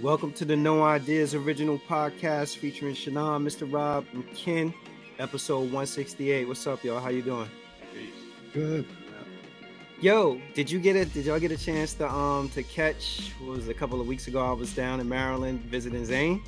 [0.00, 3.70] Welcome to the No Ideas original podcast featuring Shannon, Mr.
[3.72, 4.72] Rob, and Ken,
[5.18, 6.46] episode 168.
[6.46, 7.00] What's up, y'all?
[7.00, 7.48] How you doing?
[8.54, 8.86] Good.
[10.00, 11.12] Yo, did you get it?
[11.12, 13.32] Did y'all get a chance to um to catch?
[13.40, 14.44] What was it, a couple of weeks ago?
[14.44, 16.42] I was down in Maryland visiting Zane.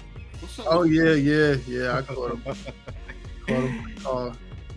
[0.61, 1.98] Oh yeah, yeah, yeah.
[1.98, 2.43] I caught him.
[3.46, 3.93] caught him.
[4.07, 4.32] Uh,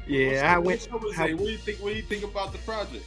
[0.08, 0.82] Yeah, I went.
[0.82, 1.78] What's up with how- What do you think?
[1.80, 3.06] What do you think about the project?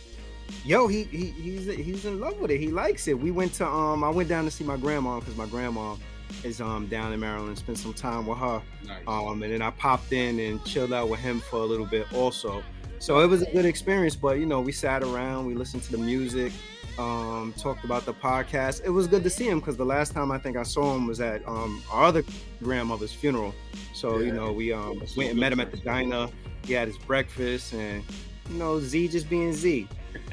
[0.64, 2.58] Yo, he, he he's he's in love with it.
[2.58, 3.18] He likes it.
[3.18, 5.96] We went to um I went down to see my grandma because my grandma
[6.42, 7.58] is um down in Maryland.
[7.58, 8.62] Spent some time with her.
[8.84, 9.02] Nice.
[9.06, 12.12] Um, and then I popped in and chilled out with him for a little bit
[12.12, 12.62] also.
[12.98, 15.92] So it was a good experience, but you know, we sat around, we listened to
[15.92, 16.52] the music,
[16.98, 18.82] um, talked about the podcast.
[18.84, 21.06] It was good to see him because the last time I think I saw him
[21.06, 22.24] was at um, our other
[22.62, 23.54] grandmother's funeral.
[23.92, 26.28] So you know, we um, went and met him at the diner.
[26.64, 28.02] He had his breakfast, and
[28.50, 29.88] you know, Z just being Z.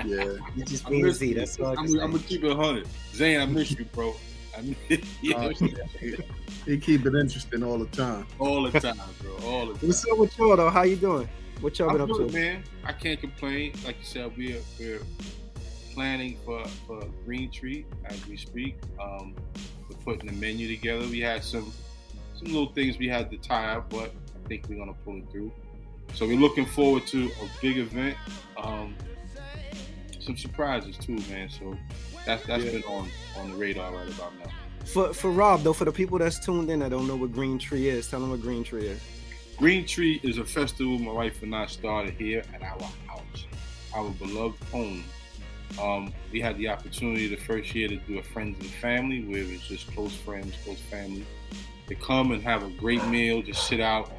[0.06, 0.34] yeah.
[0.56, 1.28] He just I being miss Z.
[1.30, 1.36] you.
[1.36, 2.88] That's all I I'm, I'm gonna keep it hundred.
[3.14, 4.16] Zane, I miss you, bro.
[4.58, 6.16] I miss you Uh, he,
[6.66, 8.26] he keep it interesting all the time.
[8.40, 9.36] all the time, bro.
[9.50, 9.88] All the time.
[9.88, 10.70] What's up with y'all though?
[10.70, 11.28] How you doing?
[11.62, 12.34] What y'all been I'm up good, to?
[12.34, 12.64] man.
[12.86, 13.74] I can't complain.
[13.86, 15.00] Like you said, we're we're
[15.94, 18.76] planning for for Green Tree as we speak.
[19.02, 19.36] Um,
[19.90, 21.06] we're putting the menu together.
[21.08, 21.72] We had some
[22.36, 25.30] some little things we had to tie up, but I think we're gonna pull it
[25.32, 25.52] through.
[26.16, 28.18] So we're looking forward to a big event.
[28.58, 28.96] Um,
[30.24, 31.50] some surprises too, man.
[31.50, 31.78] So
[32.26, 32.72] that's that's Yeah.
[32.72, 34.52] been on on the radar right about now.
[34.86, 37.58] For for Rob though, for the people that's tuned in that don't know what Green
[37.58, 39.02] Tree is, tell them what Green Tree is.
[39.58, 43.46] Green Tree is a festival my wife and I started here at our house,
[43.96, 45.04] our beloved home.
[45.82, 49.40] Um, we had the opportunity the first year to do a friends and family where
[49.40, 51.26] it was just close friends, close family.
[51.88, 54.12] To come and have a great meal, just sit out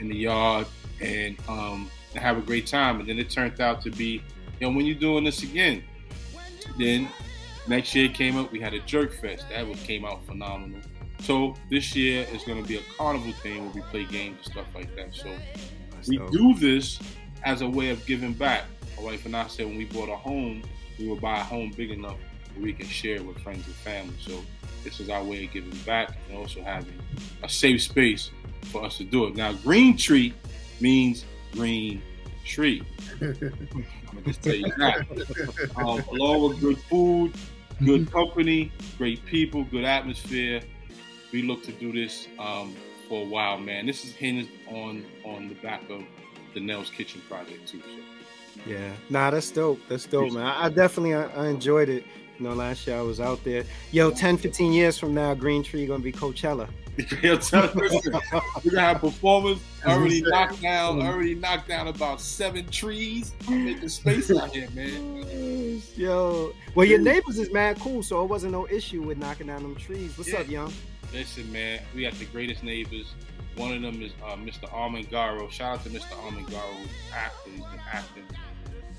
[0.00, 0.66] in the yard
[1.00, 3.00] and um, and have a great time.
[3.00, 4.22] And then it turned out to be,
[4.66, 5.84] know, when you're doing this again,
[6.78, 7.08] then
[7.66, 9.46] next year it came up, we had a jerk fest.
[9.50, 10.80] That was, came out phenomenal.
[11.20, 14.52] So this year is going to be a carnival thing where we play games and
[14.52, 15.14] stuff like that.
[15.14, 15.30] So
[16.06, 17.00] we do this
[17.44, 18.64] as a way of giving back.
[18.96, 20.62] My wife and I said when we bought a home,
[20.98, 22.16] we will buy a home big enough
[22.54, 24.14] where we can share it with friends and family.
[24.20, 24.40] So
[24.84, 26.98] this is our way of giving back and also having
[27.42, 28.30] a safe space
[28.62, 29.36] for us to do it.
[29.36, 30.34] Now, green tree
[30.80, 32.02] means green
[32.48, 32.82] tree.
[33.20, 35.06] I'm gonna just tell you that.
[35.76, 37.34] Um, along with good food,
[37.84, 40.62] good company, great people, good atmosphere.
[41.32, 42.74] We look to do this um,
[43.08, 43.86] for a while, man.
[43.86, 46.02] This is hinged on on the back of
[46.54, 47.80] the Nell's Kitchen project too.
[47.80, 48.62] So.
[48.66, 49.80] Yeah, nah, that's dope.
[49.88, 50.44] That's dope, man.
[50.44, 52.04] I, I definitely I, I enjoyed it.
[52.38, 53.64] You know, last year I was out there.
[53.90, 56.68] Yo, 10, 15 years from now, Green Tree gonna be Coachella.
[57.22, 62.66] Yo, tell- listen, We're gonna have performers already knocked down, already knocked down about seven
[62.68, 63.34] trees.
[63.48, 65.80] I'm making space out here, man.
[65.96, 69.62] Yo, well, your neighbors is mad cool, so it wasn't no issue with knocking down
[69.62, 70.16] them trees.
[70.18, 70.40] What's Yeah.
[70.40, 70.72] up, young?
[71.12, 73.14] Listen, man, we got the greatest neighbors.
[73.56, 74.72] One of them is uh, Mr.
[74.72, 75.50] Armen Garo.
[75.50, 76.16] Shout out to Mr.
[76.24, 77.30] Armen Garo, who's an.
[77.44, 78.24] He's been acting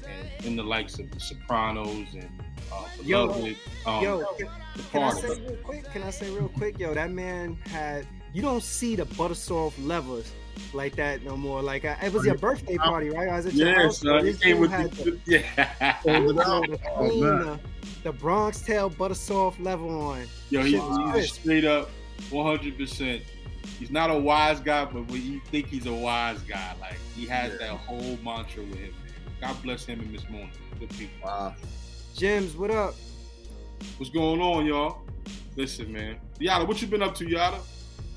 [0.09, 2.29] and in the likes of The Sopranos and
[2.71, 3.57] uh, Yo, Beloved.
[3.85, 5.83] Um, Yo, can, The can I say real quick?
[5.91, 6.79] Can I say real quick?
[6.79, 8.05] Yo, that man had.
[8.33, 10.31] You don't see the butter soft levers
[10.73, 11.61] like that no more.
[11.63, 13.27] Like uh, it was your birthday party, right?
[13.29, 14.01] I was at your Yeah, house.
[14.01, 14.23] son.
[14.23, 15.97] This came dude with had the, yeah.
[16.03, 17.41] the, the, Oh, clean, man.
[17.47, 17.57] uh,
[18.03, 20.27] the Bronx Tale butter soft level on.
[20.51, 21.89] Yo, he's, Shit was he's straight up
[22.29, 23.21] 100%.
[23.79, 27.25] He's not a wise guy, but when you think he's a wise guy, like he
[27.27, 27.57] has Yeah.
[27.69, 28.93] that whole mantra with him.
[29.41, 30.49] God bless him and Miss Mona.
[30.79, 31.27] Good people.
[31.27, 31.55] Wow.
[32.15, 32.95] Jims, what up?
[33.97, 35.01] What's going on, y'all?
[35.55, 36.17] Listen, man.
[36.39, 37.59] Yada, what you been up to, Yada?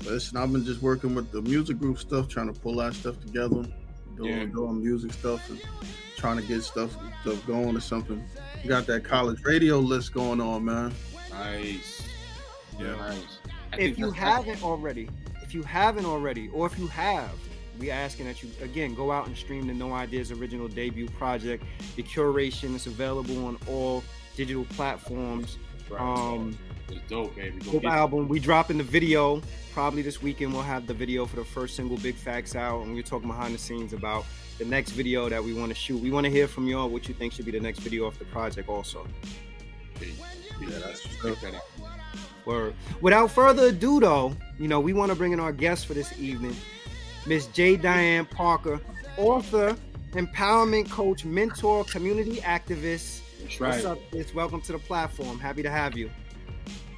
[0.05, 3.19] Listen, I've been just working with the music group stuff, trying to pull that stuff
[3.21, 3.65] together,
[4.17, 4.45] doing Yeah.
[4.45, 5.61] doing music stuff, and
[6.17, 8.23] trying to get stuff stuff going or something.
[8.61, 10.93] We got that college radio list going on, man.
[11.29, 12.01] Nice.
[12.79, 12.95] Yeah.
[12.97, 13.37] Nice.
[13.71, 15.09] I If you haven't already,
[15.41, 17.31] if you haven't already, or if you have,
[17.79, 21.63] we asking that you again go out and stream the No Ideas original debut project.
[21.95, 24.03] The curation is available on all
[24.35, 25.57] digital platforms.
[25.89, 26.01] Right.
[26.01, 26.57] Um,
[26.89, 27.59] it's dope, baby.
[27.59, 28.27] Go dope album.
[28.27, 29.41] We dropping the video
[29.73, 30.53] probably this weekend.
[30.53, 33.53] We'll have the video for the first single, Big Facts, out, and we're talking behind
[33.53, 34.25] the scenes about
[34.59, 35.99] the next video that we want to shoot.
[35.99, 38.19] We want to hear from y'all what you think should be the next video off
[38.19, 39.07] the project, also.
[39.99, 41.61] Yeah, that's that.
[42.45, 42.75] Word.
[43.01, 46.17] Without further ado, though, you know, we want to bring in our guest for this
[46.19, 46.55] evening,
[47.25, 47.77] Miss J.
[47.77, 48.81] Diane Parker,
[49.17, 49.77] author,
[50.11, 53.21] empowerment coach, mentor, community activist.
[53.41, 53.73] That's right.
[53.73, 54.33] What's up, sis?
[54.33, 55.39] Welcome to the platform.
[55.39, 56.09] Happy to have you.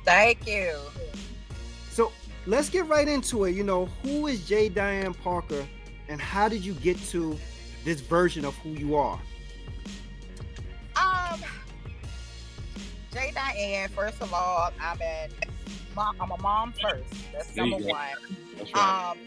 [0.03, 0.75] Thank you.
[1.91, 2.11] So
[2.47, 3.51] let's get right into it.
[3.51, 4.69] You know, who is J.
[4.69, 5.65] Diane Parker,
[6.09, 7.37] and how did you get to
[7.83, 9.19] this version of who you are?
[10.95, 11.39] Um,
[13.13, 13.31] J.
[13.35, 15.29] Diane, first of all, I'm an.
[15.97, 17.05] I'm a mom first.
[17.31, 17.95] That's number one.
[18.57, 19.11] That's right.
[19.11, 19.17] Um,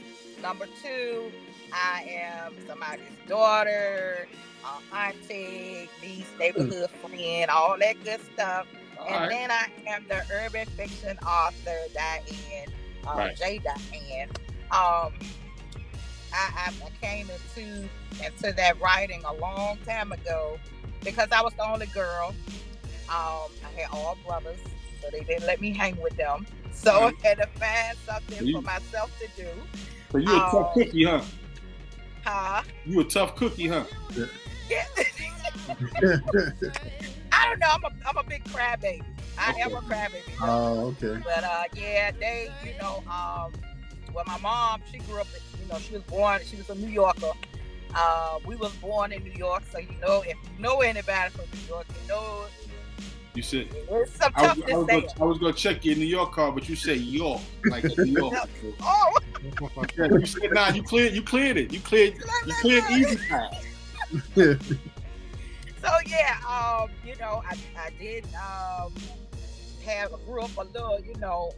[0.43, 1.31] number two,
[1.73, 4.27] I am somebody's daughter,
[4.65, 8.67] uh, auntie, niece, neighborhood friend, all that good stuff.
[8.99, 9.31] All and right.
[9.31, 12.69] then I am the urban fiction author, Diane,
[13.07, 13.37] uh, Right.
[13.37, 13.61] J.
[13.61, 14.29] Diane.
[14.71, 15.13] Um,
[16.33, 17.89] I, I, came into
[18.25, 20.59] into that writing a long time ago
[21.05, 22.35] because I was the only girl.
[23.09, 24.59] Um, I had all brothers,
[25.01, 26.47] so they didn't let me hang with them.
[26.73, 27.15] So Right.
[27.25, 29.49] I had to find something You- for myself to do.
[30.11, 31.23] So you a tough um, cookie, huh?
[32.25, 32.63] Huh?
[32.87, 33.85] You a tough cookie, huh?
[34.69, 34.85] Yeah.
[37.33, 37.69] I don't know.
[37.71, 39.03] I'm a, I'm a big crybaby.
[39.39, 40.23] I am a crybaby.
[40.43, 41.21] oh, okay.
[41.23, 43.53] But uh, yeah, they, you know, um,
[44.15, 45.27] well, my mom, she grew up,
[45.61, 47.33] you know, she was born, she was a New Yorker.
[47.95, 51.45] Uh, we was born in New York, so you know, if you know anybody from
[51.53, 52.45] New York, you know,
[53.39, 56.07] You said it's some I was, I, was gonna, I was gonna check your New
[56.07, 58.35] York card, but you said York, like New York.
[58.83, 59.19] Oh,
[59.97, 63.65] Yeah, you said nah, you cleared, you cleared it, you cleared, you cleared easy pass.
[64.35, 68.93] so yeah, um, you know, I, I did um
[69.87, 71.53] have grew up a little, you know,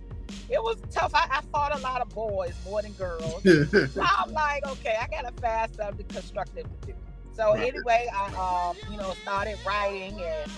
[0.51, 1.13] it was tough.
[1.15, 3.43] I, I fought a lot of boys more than girls.
[3.95, 6.95] So I'm like, okay, I gotta find something constructive to do.
[7.33, 10.51] So anyway, I um, you know, started writing and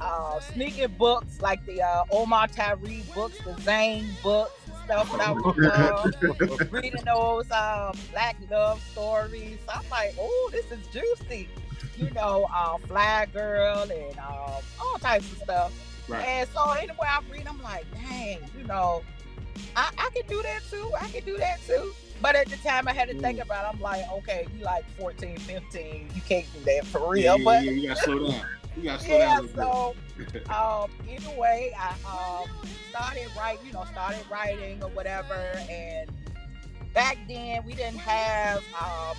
[0.00, 5.20] uh, sneaking books like the uh, Omar Tyree books, the Zane books and stuff that
[5.20, 9.58] I was uh, reading those um, black love stories.
[9.66, 11.48] So I'm like, oh, this is juicy.
[11.96, 15.72] You know, uh, Flyy Girl and um, all types of stuff.
[16.08, 16.24] Right.
[16.24, 19.02] And so anyway, I'm reading, I'm like, dang, you know,
[19.74, 20.90] I, I can do that too.
[21.00, 21.92] I can do that too.
[22.20, 24.84] But at the time I had to think about it, I'm like, okay, you like
[24.98, 27.22] 14, 15, you can't do that for real.
[27.22, 28.46] Yeah, yeah, but yeah, you gotta slow down.
[28.76, 29.96] You gotta slow yeah, down a little so
[30.54, 32.48] um, either way, I um,
[32.90, 35.34] started writing, you know, started writing or whatever.
[35.70, 36.10] And
[36.94, 38.58] back then, we didn't have.
[38.80, 39.16] Um,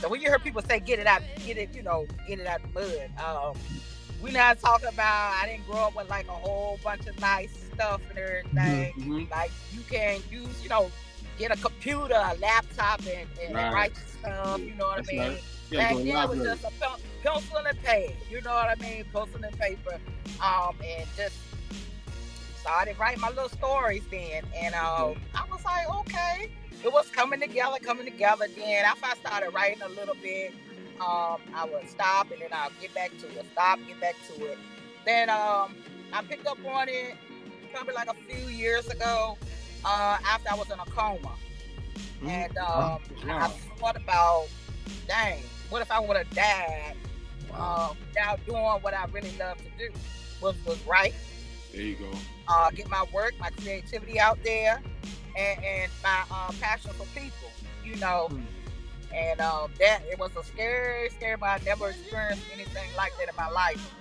[0.00, 2.46] so when you hear people say "get it out," get it, you know, get it
[2.46, 3.10] out the mud.
[3.24, 3.56] Um,
[4.20, 5.34] we not talking about.
[5.42, 8.94] I didn't grow up with like a whole bunch of nice stuff and everything.
[8.96, 8.96] bit.
[8.96, 9.30] Mhm.
[9.30, 10.90] Like you can use, you know,
[11.38, 13.72] get a computer, a laptop, and, and Right.
[13.72, 14.60] write stuff.
[14.60, 15.20] You know what That's I mean?
[15.32, 15.44] right.
[15.70, 18.40] Yeah, Back go to the then it was just a pen- pencil and pad, you
[18.42, 19.04] know what I mean?
[19.12, 20.00] Pencil and paper,
[20.42, 21.36] um, and just
[22.60, 24.42] started writing my little stories then.
[24.56, 26.50] And um, I was like, okay,
[26.84, 28.46] it was coming together, coming together.
[28.56, 30.52] Then after I started writing a little bit,
[31.00, 34.44] um, I would stop and then I'll get back to it, stop, get back to
[34.52, 34.58] it.
[35.04, 35.76] Then um,
[36.12, 37.14] I picked up on it
[37.72, 39.36] probably like a few years ago
[39.84, 41.34] uh, after I was in a coma.
[42.22, 42.28] Mhm.
[42.28, 43.00] And um,
[43.30, 43.48] I
[43.78, 44.46] thought about,
[45.06, 46.94] dang, what if I would have died
[47.54, 49.92] uh, without doing what I really love to do,
[50.40, 51.14] was was write,
[51.72, 52.10] There you go.
[52.48, 54.80] uh, get my work, my creativity out there,
[55.36, 57.50] and, and my uh, passion for people,
[57.84, 58.28] you know.
[58.30, 58.40] Hmm.
[59.14, 63.28] And um, that it was a scary, scary, but I never experienced anything like that
[63.30, 63.94] in my life.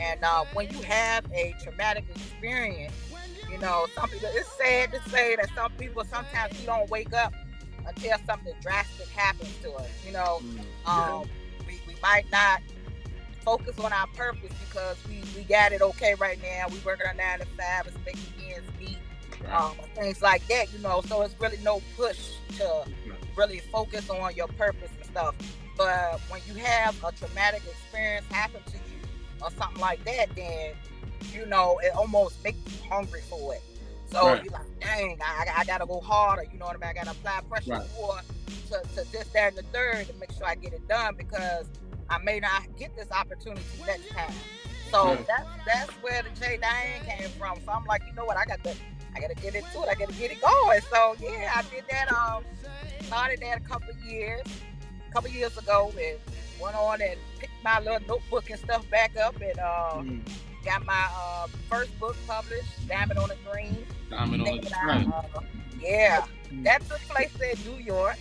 [0.00, 2.92] And uh, when you have a traumatic experience,
[3.50, 7.14] you know, some people, it's sad to say that some people sometimes you don't wake
[7.14, 7.32] up
[7.88, 9.88] until something drastic happens to us.
[10.06, 10.42] You know,
[10.86, 11.28] um,
[11.66, 12.60] we, we might not
[13.40, 16.66] focus on our purpose because we, we got it okay right now.
[16.70, 18.98] We working a nine to five, it's making ends meet,
[19.50, 21.02] um, things like that, you know.
[21.06, 22.18] So it's really no push
[22.58, 22.84] to
[23.36, 25.34] really focus on your purpose and stuff.
[25.76, 29.00] But when you have a traumatic experience happen to you
[29.42, 30.74] or something like that, then
[31.32, 33.62] you know it almost makes you hungry for it.
[34.10, 34.42] So Right.
[34.42, 36.44] you're like, dang, I, I gotta go harder.
[36.52, 36.90] You know what I mean?
[36.90, 37.90] I gotta apply pressure Right.
[37.98, 38.20] more
[38.70, 41.66] to, to this, that, and the third to make sure I get it done because
[42.10, 44.34] I may not get this opportunity next time.
[44.90, 45.26] So Right.
[45.26, 47.60] that's that's where the J Diane came from.
[47.64, 48.36] So I'm like, you know what?
[48.38, 48.74] I got to
[49.16, 49.88] I gotta get into it.
[49.90, 50.80] I gotta get it going.
[50.90, 52.12] So yeah, I did that.
[52.12, 52.44] Um,
[53.06, 54.42] started that a couple years,
[55.08, 56.18] a couple years ago, and
[56.60, 60.28] went on and picked my little notebook and stuff back up, and uh, Mm.
[60.64, 63.86] got my uh, first book published, Diamond on the Green.
[64.10, 65.04] Diamond on Thing the that I,
[65.36, 65.40] uh,
[65.80, 66.24] yeah,
[66.64, 68.16] that took place in New York.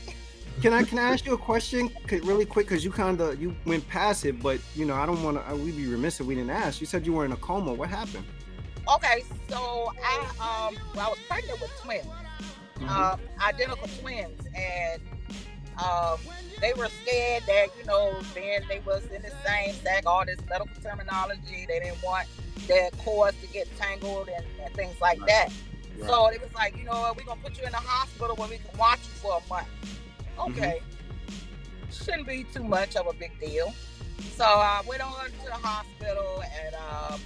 [0.62, 1.92] Can I can I ask you a question
[2.24, 2.68] really quick?
[2.68, 5.56] Because you kind of you went past it, but you know I don't want to.
[5.56, 6.82] We'd be remiss if we didn't ask.
[6.82, 7.74] You said you were in a coma.
[7.74, 8.26] What happened?
[8.96, 10.20] Okay, so I
[10.70, 12.08] um, well, I was pregnant with twins.
[12.78, 12.90] Mhm.
[12.90, 15.02] um, identical twins, and
[15.84, 16.18] um,
[16.62, 20.40] they were scared that you know then they was in the same sack, all this
[20.50, 21.66] medical terminology.
[21.68, 22.28] They didn't want
[22.68, 25.28] their cords to get tangled and, and things like Right.
[25.28, 25.54] that.
[25.98, 26.10] Right.
[26.10, 28.48] So it was like, you know, what, we're gonna put you in the hospital where
[28.48, 29.68] we can watch you for a month.
[30.40, 30.82] Okay,
[31.92, 33.74] shouldn't be too much of a big deal.
[34.36, 37.20] So I went on to the hospital, and um,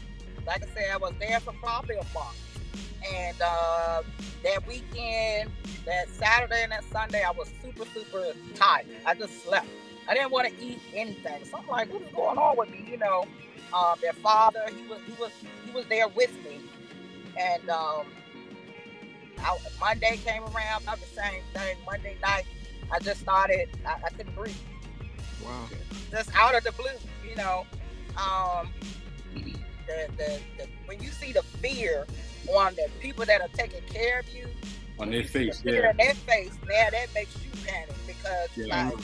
[0.48, 2.38] like I said, I was there for probably a month.
[3.13, 4.04] And uh,
[4.44, 5.51] that weekend,
[5.86, 8.86] that Saturday and that Sunday, I was super, super tired.
[9.06, 9.68] I just slept.
[10.08, 11.44] I didn't want to eat anything.
[11.46, 12.86] So I'm like, what is going on with me?
[12.90, 13.25] You know,
[13.74, 15.32] um, their father, he was, he was,
[15.66, 16.60] he was there with me,
[17.40, 18.06] and um,
[19.40, 21.78] I, Monday came around, about the same thing.
[21.86, 22.46] Monday night,
[22.92, 23.70] I just started.
[23.86, 24.56] I, I couldn't breathe.
[25.44, 25.68] Wow.
[26.12, 26.86] Just out of the blue,
[27.28, 27.66] you know.
[28.18, 28.70] Um,
[29.34, 32.06] the, the, the when you see the fear
[32.54, 34.48] on the people that are taking care of you,
[35.00, 35.92] On their face, the fear yeah.
[35.92, 38.90] in their face, yeah, that makes you panic because Yeah.
[38.90, 38.98] like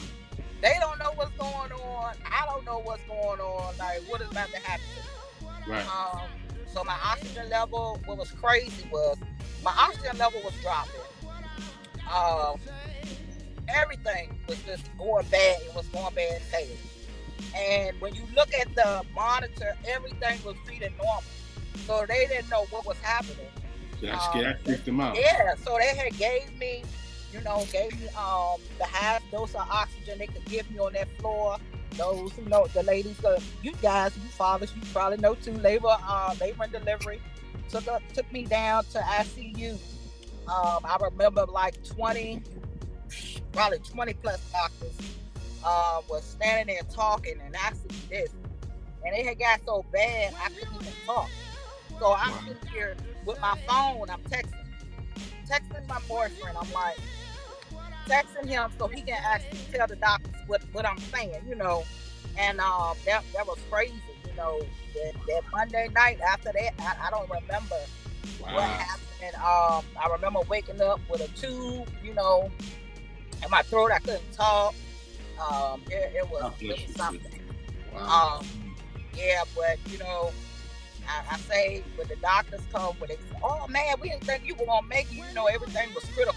[0.60, 2.14] they don't know what's going on.
[2.24, 3.76] I don't know what's going on.
[3.78, 4.84] Like what is about to happen?
[5.66, 5.86] Right.
[5.86, 6.28] Um,
[6.72, 9.16] so my oxygen level, what was crazy was
[9.62, 11.00] my oxygen level was dropping.
[12.14, 12.58] Um,
[13.68, 15.60] everything was just going bad.
[15.62, 16.70] It was going bad fast.
[17.54, 21.22] And when you look at the monitor, everything was treated normal.
[21.86, 23.46] So they didn't know what was happening.
[24.02, 25.16] That scared, that freaked them out.
[25.16, 26.84] Yeah, so they had gave me,
[27.32, 30.92] you know, gave me um the half dose of oxygen they could give me on
[30.92, 31.56] that floor.
[31.92, 35.52] Those who know the ladies, uh, you guys, you fathers, you probably know too.
[35.52, 37.20] Labor, uh, labor and delivery
[37.68, 39.72] took up, took me down to ICU.
[40.48, 42.42] Um, I remember like twenty,
[43.52, 44.96] probably twenty plus doctors
[45.64, 48.30] uh, was standing there talking and asking me this,
[49.04, 51.28] and it had got so bad I couldn't even talk.
[51.98, 52.96] So I'm sitting here
[53.26, 54.54] with my phone, I'm texting,
[55.48, 56.56] texting my boyfriend.
[56.56, 56.98] I'm like,
[58.06, 61.84] texting him so he can actually tell the doctors what, what I'm saying, you know.
[62.38, 63.94] And um, that that was crazy,
[64.26, 64.60] you know.
[64.98, 67.76] That, that Monday night after that, I, I don't remember
[68.40, 69.34] what happened.
[69.36, 72.50] Um, I remember waking up with a tube, you know,
[73.44, 73.90] in my throat.
[73.92, 74.74] I couldn't talk.
[75.40, 77.40] Um, it, it was, God it was something.
[77.94, 78.38] Wow.
[78.40, 78.46] Um,
[79.16, 80.30] yeah, but you know,
[81.08, 84.46] I, I say when the doctors come, when they say, "Oh man, we didn't think
[84.46, 86.34] you were gonna make it," you know, everything was critical.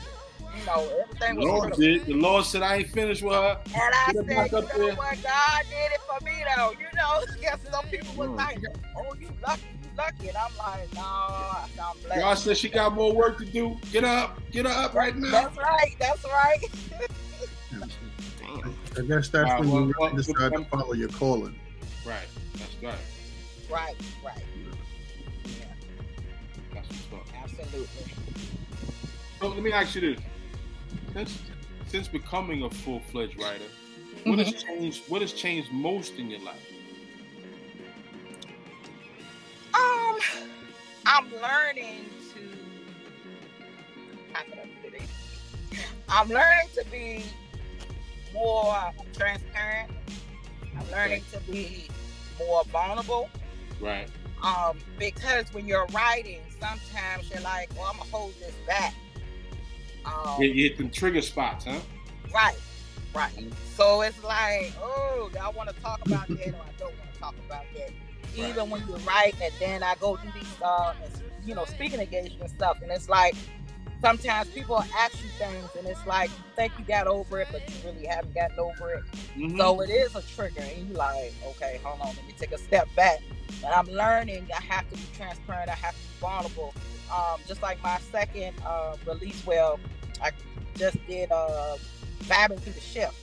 [0.60, 2.05] You know, everything The was Lord did.
[2.05, 3.60] The Lord said, I ain't finished with her.
[3.65, 4.96] And I Get said, back you up know there.
[4.96, 6.72] what, God did it for me though.
[6.72, 8.38] You know, yes, some people was Mm.
[8.38, 8.60] like,
[8.98, 12.93] "Oh, you lucky, you lucky," and I'm like, "No, I'm blessed." God said she got
[12.93, 13.77] more work to do.
[13.91, 14.39] Get up.
[14.51, 15.31] Get up right now.
[15.31, 15.96] That's right.
[16.00, 16.60] That's right.
[18.39, 18.75] Damn.
[18.98, 21.55] I guess that's Wow, when well, you well, really decide to follow your calling.
[22.05, 22.17] Right.
[22.55, 22.96] That's right.
[23.72, 23.96] Right.
[24.25, 24.43] Right.
[25.46, 25.65] Yeah.
[26.74, 27.36] That's what's up.
[27.43, 27.88] Absolutely.
[29.39, 30.20] So let me ask you this:
[31.87, 33.65] since becoming a full fledged writer,
[34.25, 35.03] what has changed?
[35.07, 36.65] What has changed most in your life?
[39.73, 40.17] Um,
[41.05, 42.39] I'm learning to.
[46.09, 47.23] I'm learning to be
[48.33, 49.91] more transparent.
[50.77, 51.87] I'm learning to be
[52.37, 53.29] more vulnerable.
[53.79, 54.07] Right.
[54.43, 58.93] Um, because when you're writing, sometimes you're like, "Well, I'm gonna hold this back."
[60.05, 61.79] Um, You, you hit them trigger spots, huh?
[62.34, 62.58] Right,
[63.13, 63.31] right.
[63.75, 67.20] So it's like, oh, I want to talk about that or I don't want to
[67.20, 67.89] talk about that.
[68.36, 70.93] Even when you're write, and then I go do these, uh,
[71.46, 73.36] you know, speaking engagement stuff, and it's like
[74.01, 77.62] sometimes people ask you things, and it's like you think you got over it, but
[77.67, 79.03] you really haven't gotten over it.
[79.38, 79.58] Mhm.
[79.58, 82.58] So it is a trigger, and you're like, okay, hold on, let me take a
[82.58, 83.20] step back.
[83.65, 84.48] And I'm learning.
[84.58, 85.70] I have to be transparent.
[85.70, 86.74] I have to be vulnerable.
[87.11, 89.79] Um, just like my second uh, release, well,
[90.21, 90.31] I
[90.77, 91.75] just did uh,
[92.23, 93.13] vibing through the shift,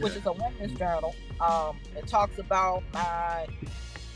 [0.00, 0.18] which Yeah.
[0.18, 1.14] is a women's journal.
[1.40, 3.46] Um, it talks about my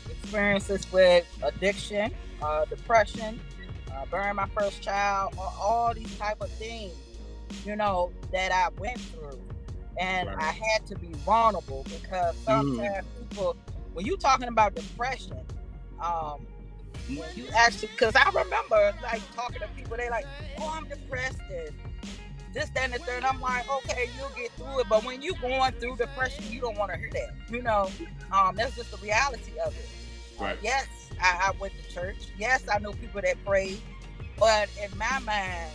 [0.09, 3.39] experiences with addiction, uh, depression,
[3.91, 6.93] uh, burying my first child, all, all these type of things,
[7.65, 9.39] you know, that I went through.
[9.99, 10.37] And Right.
[10.39, 13.55] I had to be vulnerable because sometimes people,
[13.93, 15.39] when you're talking about depression,
[16.01, 16.45] um,
[17.09, 20.25] you actually, because I remember like talking to people, they like,
[20.59, 21.69] oh, I'm depressed and
[22.53, 23.23] this, that, and the third.
[23.23, 24.87] I'm like, okay, you'll get through it.
[24.89, 27.33] But when you're going through depression, you don't want to hear that.
[27.49, 27.89] You know,
[28.31, 29.89] um, that's just the reality of it.
[30.39, 30.57] Right.
[30.61, 30.87] Yes,
[31.21, 32.17] I, I went to church.
[32.37, 33.77] Yes, I know people that pray.
[34.39, 35.71] But in my mind,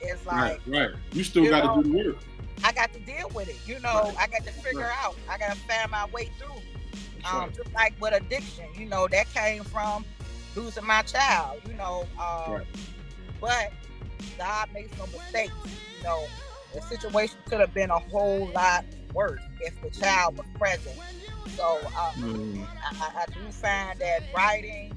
[0.00, 0.78] it's like Right.
[0.90, 0.90] Right.
[1.12, 2.16] You still got to do the work.
[2.62, 3.56] I got to deal with it.
[3.66, 4.16] You know, Right.
[4.18, 4.96] I got to figure Right.
[5.02, 5.16] out.
[5.30, 6.60] I got to find my way through.
[7.26, 7.54] Um, right.
[7.54, 10.04] just like with addiction, you know, that came from
[10.54, 11.60] losing my child.
[11.66, 12.66] You know, um, Right.
[13.40, 13.72] but
[14.38, 15.54] God makes no mistakes.
[15.98, 16.24] You know,
[16.74, 20.96] the situation could have been a whole lot worse if the child was present.
[21.56, 22.66] So uh, Mm.
[22.82, 24.92] I, I, I do find that writing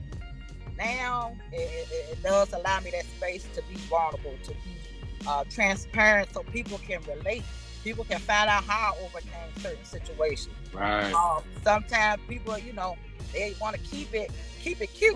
[0.77, 4.79] now it, it, it does allow me that space to be vulnerable, to be
[5.27, 7.43] uh, transparent, so people can relate.
[7.88, 10.53] People can find out how I overcame certain situations.
[10.74, 11.10] Right.
[11.13, 12.98] Um, sometimes people, you know,
[13.32, 14.29] they want to keep it
[14.62, 15.15] keep it cute.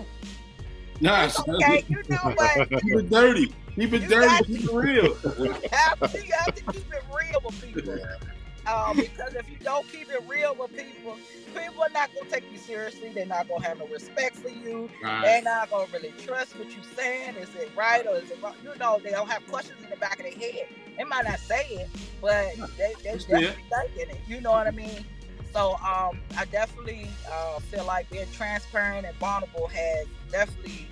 [0.98, 2.70] Nah, It's okay, you know what?
[2.80, 3.52] keep it dirty.
[3.74, 4.44] Keep it You dirty.
[4.44, 5.16] Keep it real.
[5.38, 7.98] You have, to, you have to keep it real with people.
[8.66, 11.18] Um, because if you don't keep it real with people,
[11.54, 13.10] people are not gonna take you seriously.
[13.12, 14.88] They're not gonna have no respect for you.
[15.22, 17.36] They're not gonna really trust what you're saying.
[17.36, 18.54] Is it right or is it wrong?
[18.62, 20.68] You know, they don't have questions in the back of their head.
[20.96, 21.88] They might not say it,
[22.20, 22.46] but
[22.78, 23.40] they they It's there.
[23.40, 23.64] definitely
[23.94, 24.20] thinking it.
[24.28, 25.04] You know what I mean?
[25.52, 30.88] So um, I definitely uh, feel like being transparent and vulnerable has definitely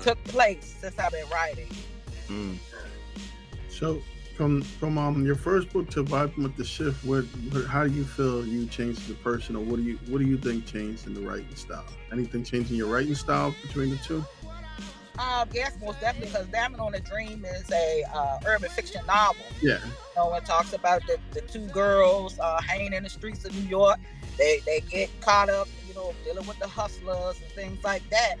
[0.00, 1.68] took place since I've been writing.
[2.28, 2.58] Mm.
[3.68, 4.02] So
[4.36, 7.92] from from um your first book to vibing with the shift, what, what how do
[7.92, 11.06] you feel you changed the person, or what do you what do you think changed
[11.06, 11.84] in the writing style?
[12.12, 14.24] Anything changing your writing style between the two?
[15.18, 19.46] Um, yes, most definitely, because Diamond on a Dream is a uh, urban fiction novel.
[19.62, 23.46] Yeah, You know, it talks about the, the two girls uh, hanging in the streets
[23.46, 23.98] of New York.
[24.36, 28.34] They they get caught up, you know, dealing with the hustlers and things like that.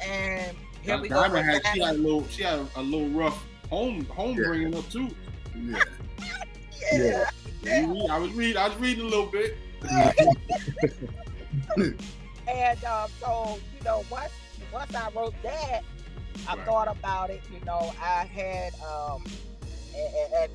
[0.00, 1.16] And here we go.
[1.16, 4.46] Diamond with had, she had a little, she had a little rough home home Yeah.
[4.46, 5.08] bringing up too.
[6.92, 7.24] yeah.
[7.62, 7.94] Yeah.
[8.10, 9.58] I was reading, I was reading a little bit.
[12.48, 14.32] And um, so, you know, once
[14.72, 15.80] once I wrote that,
[16.46, 16.64] I Right.
[16.64, 17.42] thought about it.
[17.50, 19.24] You know, I had um,
[19.94, 20.52] and, and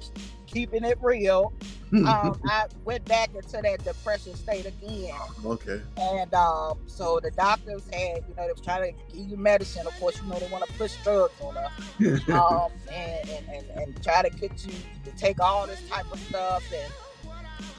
[0.47, 1.53] keeping it real.
[1.93, 5.15] Um, I went back into that depression state again.
[5.45, 5.81] okay.
[5.97, 9.87] And um, so the doctors had, you know, they was trying to give you medicine.
[9.87, 11.71] Of course, you know, they want to push drugs on us
[12.29, 14.73] um, and, and, and, and try to get you
[15.05, 16.63] to take all this type of stuff.
[16.73, 16.93] And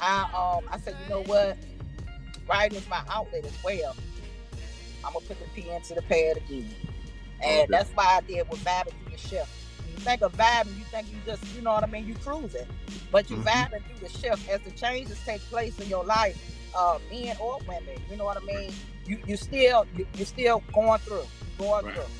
[0.00, 1.58] I, um, I said, you know what?
[2.48, 3.94] Writing is my outlet as well.
[5.04, 6.74] I'm gonna put the pen to the pad again,
[7.42, 7.66] and Okay.
[7.70, 9.50] that's why I did with vibing through the shift.
[9.98, 12.68] You think of vibing, you think you just, you know what I mean, you cruising,
[13.10, 13.42] but you Mhm.
[13.42, 16.36] vibing through the shift as the changes take place in your life,
[16.72, 17.96] uh, men or women.
[18.08, 18.76] You know what I mean?
[19.06, 21.26] You you still you, you're still going through,
[21.58, 21.94] going Right.
[21.94, 22.12] through.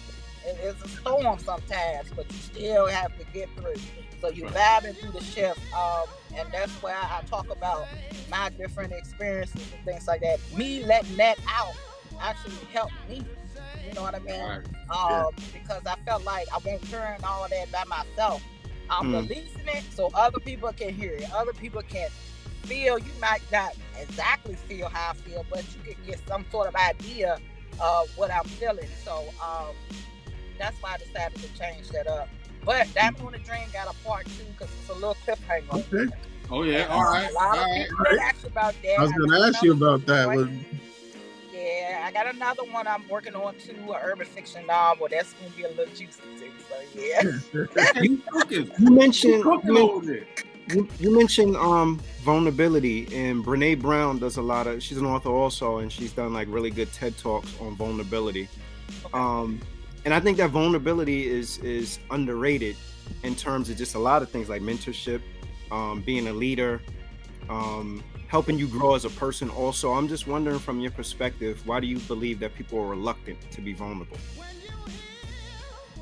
[0.44, 3.80] It- It's a storm sometimes, but you still have to get through.
[4.20, 4.54] So you Right.
[4.54, 7.90] vibing through the shift, um, and that's where I talk about
[8.28, 10.40] my different experiences and things like that.
[10.50, 11.76] Me letting that out
[12.20, 13.24] actually helped me.
[13.86, 14.40] You know what I mean?
[14.40, 14.60] Right.
[14.90, 18.42] um, because I felt like I won't turn all that by myself.
[18.90, 19.28] I'm Mm.
[19.28, 21.30] releasing it so other people can hear it.
[21.32, 22.08] Other people can
[22.64, 22.98] feel.
[22.98, 26.74] You might not exactly feel how I feel, but you can get some sort of
[26.76, 27.38] idea
[27.80, 28.88] of what I'm feeling.
[29.04, 29.74] So um,
[30.58, 32.28] that's why I decided to change that up.
[32.64, 35.74] But Diamond on the Dream got a part two because it's a little cliffhanger.
[35.92, 36.12] Okay.
[36.50, 36.86] Oh yeah.
[36.86, 37.30] All uh, right.
[37.30, 37.86] A lot All of right.
[37.88, 38.98] people ask about that.
[38.98, 40.28] I was gonna ask you about that.
[40.28, 40.48] Was,
[41.68, 45.08] Yeah, I got another one I'm working on too, an urban fiction novel.
[45.10, 46.52] That's gonna be a little juicy too.
[46.68, 47.22] So yeah.
[48.02, 48.70] You cooking?
[48.78, 50.26] You mentioned You cooking you, men- over there?
[50.68, 55.30] you, you mentioned um vulnerability and Brene Brown does a lot of she's an author
[55.30, 58.48] also and she's done like really good TED talks on vulnerability.
[59.12, 59.60] Um
[60.04, 62.76] and I think that vulnerability is is underrated
[63.24, 65.20] in terms of just a lot of things like mentorship,
[65.70, 66.80] um, being a leader,
[67.48, 69.50] um, helping you grow as a person.
[69.50, 73.38] Also, I'm just wondering from your perspective, why do you believe that people are reluctant
[73.50, 74.18] to be vulnerable?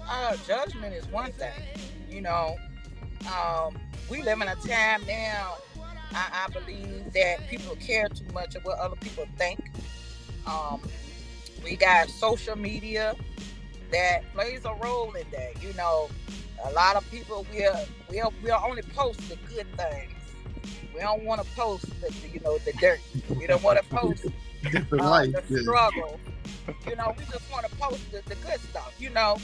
[0.09, 1.51] uh, judgment is one thing.
[2.09, 2.57] You know,
[3.27, 3.79] um,
[4.11, 5.57] we live in a time now.
[6.13, 9.71] I, I believe that people care too much of what other people think.
[10.47, 10.81] Um,
[11.65, 13.17] we got social media
[13.91, 15.63] that plays a role in that.
[15.63, 16.09] You know,
[16.65, 17.75] a lot of people we're
[18.11, 20.13] we're, we're only post the good things.
[20.97, 23.01] We don't want to post the the, you know the dirt.
[23.39, 24.25] We don't want to post
[24.63, 25.33] different uh, life.
[25.33, 25.61] the yeah.
[25.63, 26.19] struggle.
[26.89, 29.37] You know, we just want to post the, the good stuff, you know.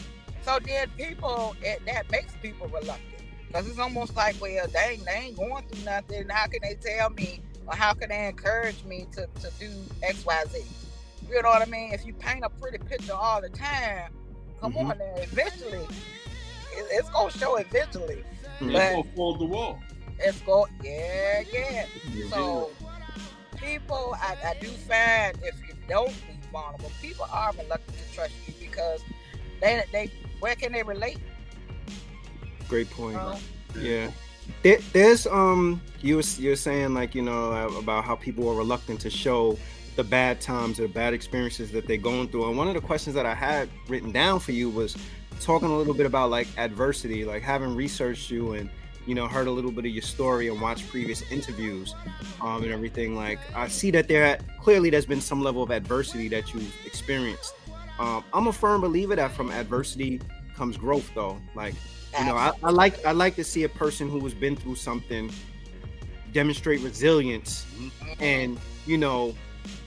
[0.44, 3.20] So then people, it, that makes people reluctant.
[3.48, 6.26] Because it's almost like, well, they, ain't- they ain't going through nothing.
[6.30, 9.70] How can they tell me or how can they encourage me to, to do
[10.02, 10.62] X, Y, Z?
[11.28, 11.92] You know what I mean?
[11.92, 14.10] If you paint a pretty picture all the time,
[14.60, 14.90] come Mhm.
[14.90, 18.24] on now, eventually, it, it's going to show eventually.
[18.62, 19.78] Yeah, But- go fold the wall.
[20.24, 21.86] It's go, yeah, yeah.
[22.30, 22.70] So
[23.56, 28.32] people, I, I do find if you don't be vulnerable, people are reluctant to trust
[28.46, 29.02] you because
[29.60, 31.18] they they where can they relate?
[32.68, 33.16] Great point.
[33.16, 33.38] Um,
[33.80, 34.10] Yeah.
[34.62, 38.54] There, there's um you was you're saying like you know uh, about how people are
[38.54, 39.56] reluctant to show
[39.94, 42.80] the bad times or the bad experiences that they're going through and one of the
[42.80, 44.96] questions that I had written down for you was
[45.38, 48.70] talking a little bit about like adversity like having researched you and
[49.06, 51.94] you know heard a little bit of your story and watched previous interviews
[52.40, 56.28] um and everything like I see that there clearly there's been some level of adversity
[56.28, 57.54] that you've experienced
[57.98, 60.20] um I'm a firm believer that from adversity
[60.56, 61.74] comes growth though like
[62.18, 64.74] you know I, I like i like to see a person who has been through
[64.74, 65.32] something
[66.32, 68.20] demonstrate resilience Mhm.
[68.20, 69.34] and you know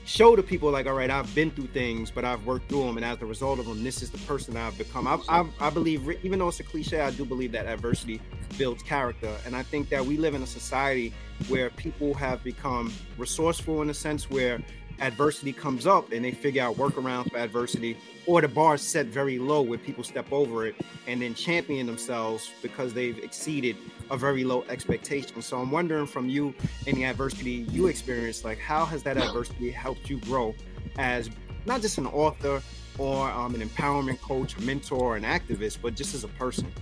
[0.06, 2.96] show to people like, all right, I've been through things, but I've worked through them,
[2.96, 5.06] and as a result of them, this is the person I've become.
[5.06, 8.22] I, I, I believe, even though it's a cliche, I do believe that adversity
[8.56, 11.12] builds character, and I think that we live in a society
[11.48, 14.62] where people have become resourceful in a sense where
[15.00, 19.38] adversity comes up and they figure out workarounds for adversity, or the bar set very
[19.38, 20.74] low where people step over it
[21.06, 23.76] and then champion themselves because they've exceeded
[24.10, 25.40] a very low expectation.
[25.42, 26.54] So I'm wondering from you,
[26.86, 30.54] any adversity you experienced, like how has that adversity helped you grow
[30.98, 31.30] as
[31.66, 32.62] not just an author
[32.98, 36.72] or um, an empowerment coach, a mentor, an activist, but just as a person?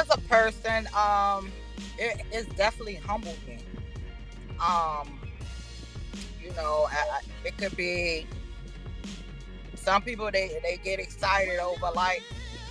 [0.00, 1.50] As a person, um,
[1.98, 3.58] it, it's definitely humbled me.
[4.60, 5.20] Um,
[6.42, 8.26] you know, I, it could be
[9.84, 12.22] some people they they get excited over like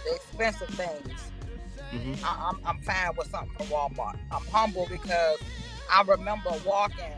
[0.06, 1.32] the expensive things.
[1.91, 2.26] Mm-hmm.
[2.26, 4.17] I, am I'm, I'm fine with something from Walmart.
[4.32, 5.38] I'm humble because
[5.91, 7.13] I remember walking,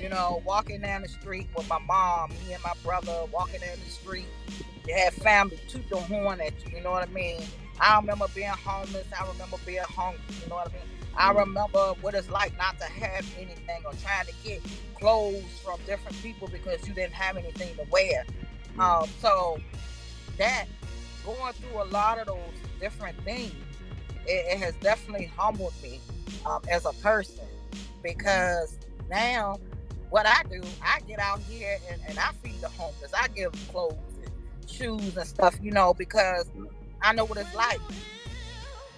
[0.00, 3.78] you know, walking down the street with my mom, me and my brother walking down
[3.84, 4.26] the street.
[4.88, 7.42] You had family toot the horn at you, you know what I mean?
[7.80, 9.06] I remember being homeless.
[9.18, 10.82] I remember being hungry, you know what I mean?
[11.16, 11.38] I mm-hmm.
[11.38, 14.60] remember what it's like not to have anything or trying to get
[14.94, 18.24] clothes from different people because you didn't have anything to wear.
[18.78, 19.58] Um, so
[20.38, 20.66] that
[21.24, 22.38] going through a lot of those
[22.80, 23.54] different things
[24.26, 26.00] it, it has definitely humbled me
[26.46, 27.44] um, as a person
[28.02, 28.78] because
[29.10, 29.58] now
[30.10, 33.12] what I do, I get out here and, and I feed the homeless.
[33.14, 36.46] I give clothes and shoes and stuff, you know, because
[37.02, 37.80] I know what it's like.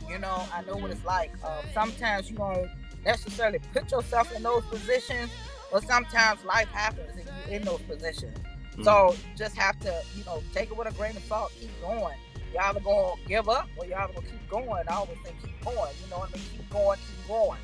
[0.09, 1.33] You know, I know what it's like.
[1.45, 2.69] Um, sometimes you don't
[3.05, 5.31] necessarily put yourself in those positions,
[5.71, 8.37] but sometimes life happens and you're in those positions.
[8.73, 8.85] Mm-hmm.
[8.85, 12.15] So just have to, you know, take it with a grain of salt, keep going
[12.53, 14.85] y'all either gonna give up or y'all are gonna keep going.
[14.89, 15.93] I always think keep going.
[16.05, 16.45] You know what I mean?
[16.57, 17.59] Keep going, keep going.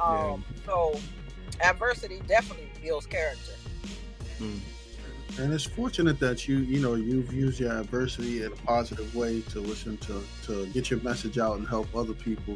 [0.00, 0.66] Um, yeah.
[0.66, 0.98] So
[1.62, 3.52] adversity definitely builds character.
[4.38, 4.60] Mm.
[5.38, 9.42] And it's fortunate that you, you know, you've used your adversity in a positive way
[9.42, 12.54] to listen to, to get your message out and help other people.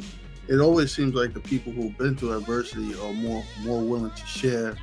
[0.48, 4.26] It always seems like the people who've been through adversity are more more willing to
[4.26, 4.76] share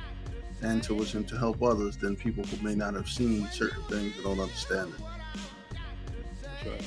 [0.62, 4.14] and to listen to help others than people who may not have seen certain things
[4.16, 4.92] and don't understand
[6.64, 6.84] it.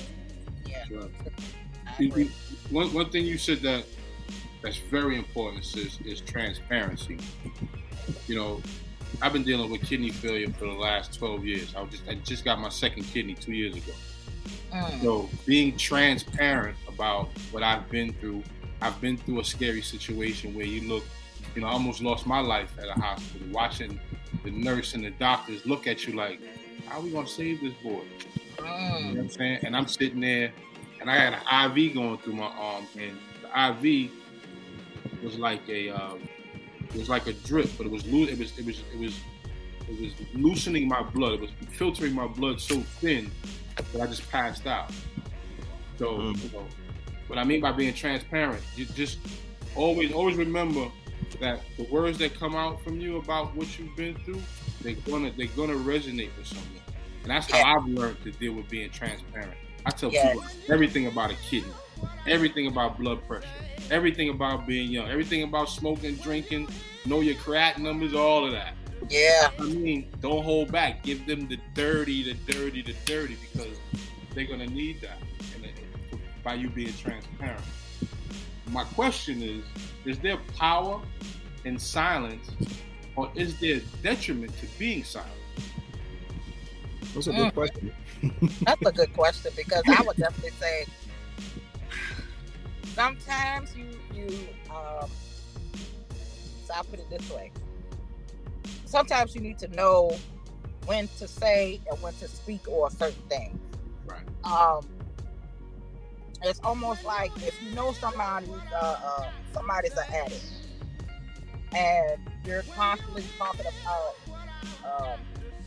[2.00, 2.24] Yeah.
[2.70, 3.86] one, one thing you said that
[4.62, 7.20] that's very important is, is transparency.
[8.28, 8.62] You know,
[9.22, 11.76] I've been dealing with kidney failure for the last 12 years.
[11.76, 13.94] I just I just got my second kidney two years ago.
[14.74, 15.02] Mm.
[15.02, 18.44] So being transparent about what I've been through,
[18.82, 21.04] I've been through a scary situation where you look,
[21.56, 24.00] you know, I almost lost my life at a hospital, watching
[24.44, 26.40] the nurse and the doctors look at you like,
[26.88, 28.02] how are we gonna save this boy?
[28.60, 29.60] You know what I'm saying?
[29.64, 30.52] And I'm sitting there,
[31.00, 34.12] and I had an IV going through my arm, and the IV
[35.24, 36.16] was like a uh,
[36.94, 39.20] it was like a drip, but it was lo- it was it was it was
[39.88, 41.34] it was loosening my blood.
[41.34, 43.32] It was filtering my blood so thin
[43.94, 44.92] that I just passed out.
[45.98, 46.44] So mm.
[46.44, 46.66] you know,
[47.28, 49.20] what I mean by being transparent, you just
[49.76, 50.90] always always remember
[51.40, 54.42] that the words that come out from you about what you've been through,
[54.82, 56.82] they're gonna they're gonna resonate with someone.
[57.24, 57.76] And that's how yeah.
[57.76, 59.54] I've learned to deal with being transparent.
[59.86, 60.34] I tell yes.
[60.34, 61.72] people everything about a kidney,
[62.28, 63.48] everything about blood pressure,
[63.92, 66.70] everything about being young, everything about smoking, drinking,
[67.06, 68.74] know your creatinine numbers, all of that.
[69.10, 69.50] Yeah.
[69.60, 71.04] I mean, don't hold back.
[71.04, 73.78] Give them the dirty, the dirty, the dirty, because
[74.34, 75.20] they're gonna need that.
[75.56, 77.64] And uh, by you being transparent.
[78.70, 79.64] My question is:
[80.06, 81.02] Is there power
[81.66, 82.50] in silence,
[83.16, 85.32] or is there detriment to being silent?
[87.14, 87.54] That's a good mm.
[87.54, 87.94] question.
[88.66, 90.86] That's a good question because I would definitely say
[92.94, 94.28] sometimes you you
[94.70, 95.10] um
[96.66, 97.52] so I'll put it this way.
[98.86, 100.16] Sometimes you need to know
[100.86, 103.60] when to say and when to speak or certain things.
[104.06, 104.24] Right.
[104.44, 104.86] Um
[106.46, 110.44] it's almost like if you know somebody uh, uh somebody's an addict
[111.74, 114.16] and you're constantly talking about
[114.86, 115.20] um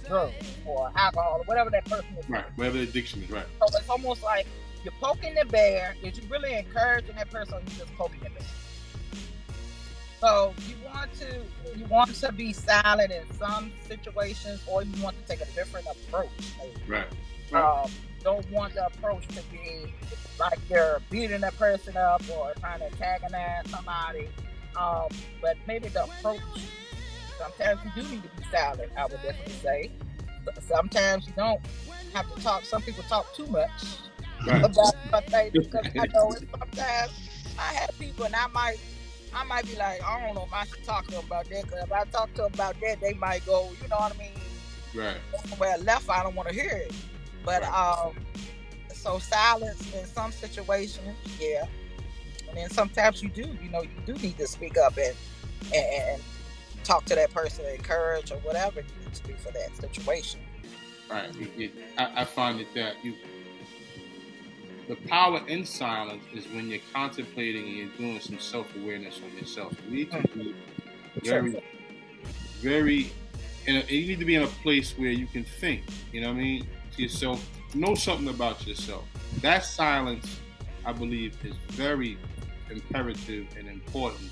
[0.06, 2.28] drugs or alcohol or whatever that person is.
[2.28, 3.44] Right, whatever the addiction is, right.
[3.60, 4.46] So it's almost like
[4.84, 5.94] you're poking the bear.
[6.02, 8.48] Is you really encouraging that person or you just poking the bear?
[10.20, 15.16] So you want to you want to be silent in some situations or you want
[15.20, 16.28] to take a different approach.
[16.58, 16.72] Maybe.
[16.86, 17.06] Right.
[17.52, 17.82] right.
[17.84, 17.90] Um,
[18.22, 19.92] don't want the approach to be
[20.38, 24.28] like you're beating that person up or trying to antagonize somebody.
[24.76, 25.08] Um,
[25.40, 26.40] but maybe the approach
[27.38, 29.90] Sometimes you do need to be silent, I would definitely say.
[30.60, 31.60] Sometimes you don't
[32.12, 32.64] have to talk.
[32.64, 33.70] Some people talk too much
[34.46, 34.64] right.
[34.64, 37.12] about things because I know it sometimes
[37.58, 38.78] I have people and I might
[39.32, 41.64] I might be like, I don't know if I should talk to them about that.
[41.64, 44.18] Because if I talk to them about that, they might go, you know what I
[44.18, 44.32] mean?
[44.94, 45.18] Right.
[45.48, 46.94] Somewhere left, I don't want to hear it.
[47.48, 48.14] But um,
[48.92, 51.64] so silence in some situations, yeah.
[52.46, 55.16] And then sometimes you do, you know, you do need to speak up and
[55.74, 56.22] and, and
[56.84, 60.40] talk to that person, encourage or whatever you need to do for that situation.
[61.10, 61.30] Right.
[61.96, 63.14] I, I find it that you,
[64.86, 69.34] the power in silence is when you're contemplating and you're doing some self awareness on
[69.38, 69.72] yourself.
[69.88, 70.54] You need to be
[71.24, 71.62] very,
[72.60, 73.10] very,
[73.66, 75.84] in a, you need to be in a place where you can think.
[76.12, 76.66] You know what I mean?
[76.98, 79.04] To yourself, know something about yourself.
[79.40, 80.40] That silence,
[80.84, 82.18] I believe, is very
[82.72, 84.30] imperative and important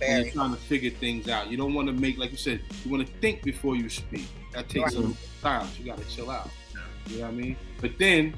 [0.00, 1.48] when you're trying to figure things out.
[1.48, 4.26] You don't want to make, like you said, you want to think before you speak.
[4.52, 5.04] That takes Right.
[5.04, 5.68] some time.
[5.78, 6.50] You got to chill out.
[7.06, 7.56] You know what I mean?
[7.80, 8.34] But then,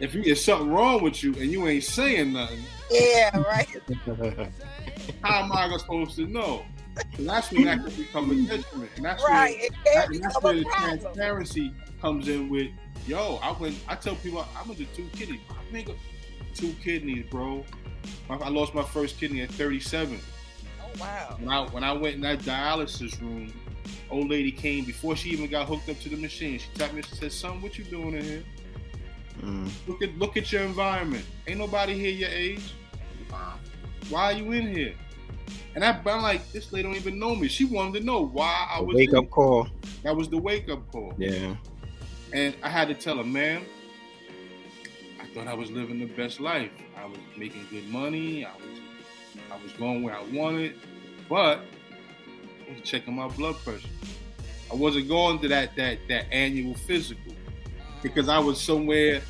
[0.00, 3.68] if you, there's something wrong with you and you ain't saying nothing, yeah, right.
[5.22, 6.64] how am I supposed to know?
[7.16, 8.90] And that's when that can become a detriment.
[8.96, 9.56] And that's Right.
[9.56, 10.98] where, It can and that's become where a the problem.
[10.98, 12.68] transparency comes in with,
[13.06, 15.40] yo, I went, I tell people I went to two kidneys.
[15.48, 15.94] I make a,
[16.52, 17.64] two kidneys, bro.
[18.28, 20.18] I I lost my first kidney at 37.
[20.82, 21.36] Oh wow.
[21.38, 23.54] When I when I went in that dialysis room,
[24.10, 26.58] old lady came before she even got hooked up to the machine.
[26.58, 28.44] She tapped me and she said, "Son, what you doing in here?
[29.40, 29.70] Mm.
[29.86, 31.24] Look at look at your environment.
[31.46, 32.74] Ain't nobody here your age.
[34.10, 34.94] Why are you in here?"
[35.74, 37.48] And I, I'm like, this lady don't even know me.
[37.48, 39.68] She wanted to know why I was Wake up call.
[40.02, 41.14] That was the wake up call.
[41.16, 41.56] Yeah.
[42.32, 43.64] And I had to tell her, ma'am,
[45.20, 46.72] I thought I was living the best life.
[46.96, 48.44] I was making good money.
[48.44, 48.80] I was
[49.50, 50.74] I was going where I wanted,
[51.28, 51.60] but
[52.68, 53.88] I was checking my blood pressure.
[54.70, 57.34] I wasn't going to that that that annual physical
[58.02, 59.20] because I was somewhere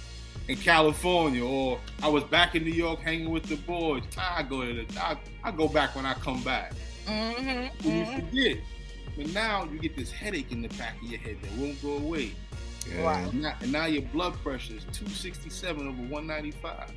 [0.49, 4.03] in California or I was back in New York hanging with the boys.
[4.19, 6.73] I go to the I, I go back when I come back.
[7.07, 7.89] Mm-hmm.
[7.89, 8.59] And you forget.
[9.17, 11.97] But now you get this headache in the back of your head that won't go
[11.97, 12.33] away.
[12.87, 13.03] Yeah.
[13.05, 13.33] Right.
[13.33, 16.93] And now, and now your blood pressure is 267 over 195.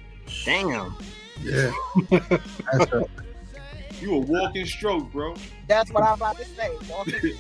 [0.45, 0.95] Damn.
[1.41, 1.71] Yeah.
[2.10, 3.06] That's a,
[4.02, 5.36] You a walking stroke, bro.
[5.67, 6.69] That's what I'm about to say.
[6.89, 7.38] Walking through.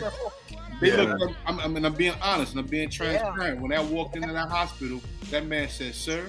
[0.81, 1.13] They Yeah.
[1.15, 3.61] look, I'm, I mean, I'm being honest and I'm being transparent.
[3.61, 6.27] When I walked into that hospital, that man said, "Sir,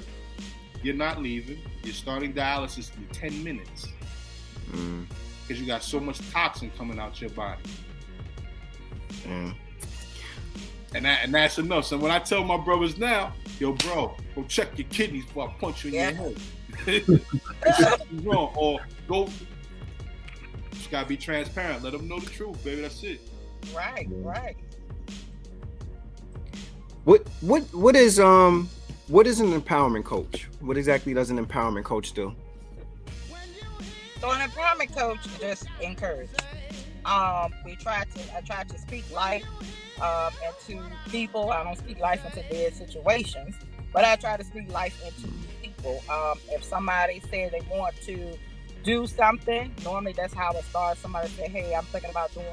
[0.82, 1.58] you're not leaving.
[1.82, 3.88] You're starting dialysis in 10 minutes
[4.70, 5.06] Mm.
[5.42, 7.62] because you got so much toxin coming out your body."
[9.26, 9.52] Yeah.
[10.94, 11.84] And that, and that's enough.
[11.86, 15.52] So when I tell my brothers now, yo, bro, go check your kidneys before I
[15.60, 16.10] punch you in Yeah.
[16.10, 16.32] your
[16.84, 17.20] head.
[17.76, 18.52] Something's wrong.
[18.56, 19.28] Or go.
[20.72, 21.82] Just gotta be transparent.
[21.82, 22.82] Let them know the truth, baby.
[22.82, 23.20] That's it.
[23.74, 24.56] right, right.
[27.04, 28.68] What what what is um
[29.08, 30.48] what is an empowerment coach?
[30.60, 32.34] What exactly does an empowerment coach do?
[34.20, 36.30] So an empowerment coach just encourage.
[37.06, 39.44] Um, we try to I try to speak life
[40.02, 41.50] um, into people.
[41.50, 43.54] I don't speak life into dead situations,
[43.92, 46.02] but I try to speak life into people.
[46.10, 48.36] Um, if somebody says they want to
[48.82, 51.00] do something, normally that's how it starts.
[51.00, 52.46] Somebody say, "Hey, I'm thinking about doing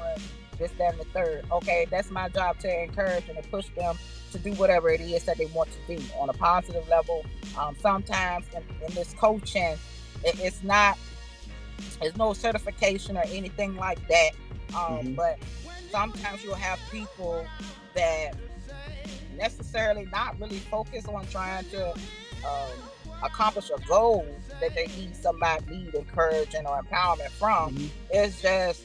[0.58, 1.44] this, that, and the third.
[1.50, 3.96] Okay, that's my job to encourage and to push them
[4.32, 7.24] to do whatever it is that they want to do on a positive level.
[7.58, 9.76] Um, sometimes in, in this coaching,
[10.24, 10.98] it, it's not
[12.00, 14.30] there's no certification or anything like that.
[14.76, 15.16] Um, Mhm.
[15.16, 15.38] But
[15.90, 17.46] sometimes you'll have people
[17.94, 18.32] that
[19.36, 21.90] necessarily not really focus on trying to
[22.44, 22.90] um,
[23.22, 24.26] accomplish a goal
[24.60, 27.74] that they need somebody need encouragement or empowerment from.
[27.74, 27.90] Mhm.
[28.10, 28.82] It's just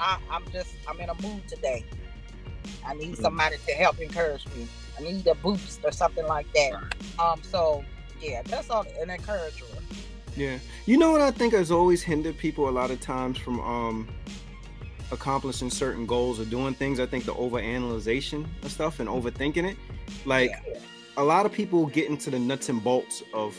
[0.00, 1.84] I, I'm just I'm in a mood today.
[2.84, 3.22] I need Mhm.
[3.22, 4.68] somebody to help encourage me.
[4.98, 6.72] I need a boost or something like that.
[7.18, 7.84] Um, so
[8.20, 9.64] yeah, that's all an encourager.
[10.36, 10.58] Yeah.
[10.84, 14.08] You know what I think has always hindered people a lot of times from um
[15.12, 16.98] accomplishing certain goals or doing things.
[17.00, 19.76] I think the overanalyzation of stuff and overthinking it.
[20.24, 20.80] Like Yeah.
[21.16, 23.56] a lot of people get into the nuts and bolts of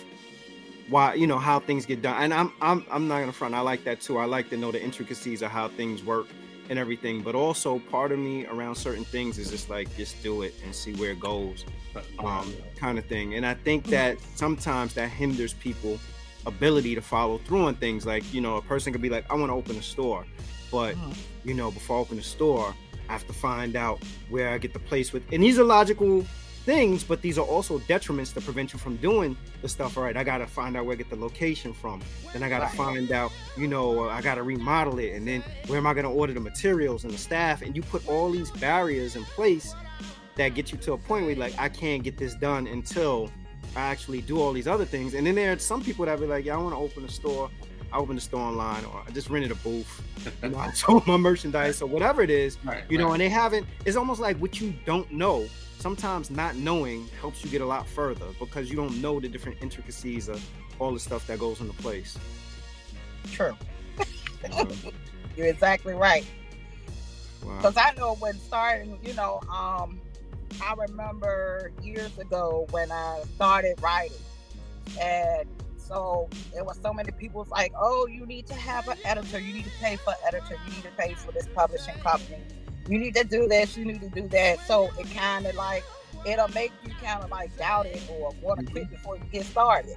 [0.90, 2.22] why you know how things get done.
[2.22, 3.56] And I'm I'm I'm not gonna front.
[3.56, 4.18] I like that too.
[4.18, 6.28] I like to know the intricacies of how things work
[6.70, 7.24] and everything.
[7.24, 10.76] But also part of me around certain things is just like just do it and
[10.76, 11.66] see where it goes
[12.20, 13.34] um, kind of thing.
[13.36, 15.98] And I think that sometimes that hinders people
[16.48, 18.06] ability to follow through on things.
[18.06, 20.26] Like, you know, a person could be like, I want to open a store,
[20.72, 21.14] but Mhm.
[21.44, 22.74] you know, before I open a store,
[23.10, 25.24] I have to find out where I get the place with.
[25.32, 26.26] And these are logical
[26.66, 29.98] things, but these are also detriments to prevent you from doing the stuff.
[29.98, 32.02] All right, I got to find out where I get the location from.
[32.34, 32.76] Then I got to Right.
[32.76, 35.14] find out, you know, I got to remodel it.
[35.14, 37.62] And then where am I going to order the materials and the staff?
[37.62, 39.74] And you put all these barriers in place
[40.36, 43.32] that get you to a point where like, I can't get this done until
[43.76, 45.14] I actually do all these other things.
[45.14, 47.10] And then there are some people that be like, yeah, I want to open a
[47.10, 47.50] store,
[47.92, 50.02] I opened a store online, or I just rented a booth.
[50.44, 52.58] You know, I sold my merchandise or whatever it is.
[52.66, 53.14] Right, You know, right.
[53.14, 53.66] and they haven't.
[53.86, 55.48] It's almost like what you don't know.
[55.80, 59.60] Sometimes not knowing helps you get a lot further because you don't know the different
[59.62, 60.44] intricacies of
[60.80, 62.18] all the stuff that goes into place.
[63.32, 63.56] True.
[64.54, 64.70] Um,
[65.38, 66.26] You're exactly right.
[67.46, 67.56] wow.
[67.58, 70.02] Because I know when starting, you know, um,
[70.62, 74.18] I remember years ago when I started writing,
[75.00, 78.98] and so there was so many people was like, "Oh, you need to have an
[79.06, 79.40] editor.
[79.40, 80.56] You need to pay for editor.
[80.66, 82.44] You need to pay for this publishing company.
[82.90, 83.78] You need to do this.
[83.78, 85.84] You need to do that." So it kind of like
[86.26, 88.96] it'll make you kind of like doubt it or want to quit mm-hmm.
[88.96, 89.96] before you get started.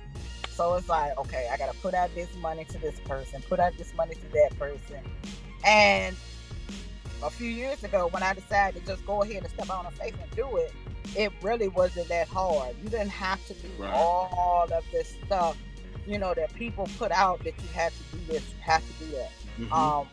[0.51, 3.77] So it's like, okay, I gotta put out this money to this person, put out
[3.79, 5.01] this money to that person,
[5.65, 6.15] and
[7.23, 9.93] a few years ago when I decided to just go ahead and step out on
[9.93, 10.73] faith and do it,
[11.17, 12.75] it really wasn't that hard.
[12.83, 13.93] You didn't have to do Right.
[13.93, 15.57] all of this stuff,
[16.07, 19.05] you know, that people put out that you had to do this, you have to
[19.05, 19.31] do that.
[19.59, 19.73] Mhm.
[19.73, 20.09] Um,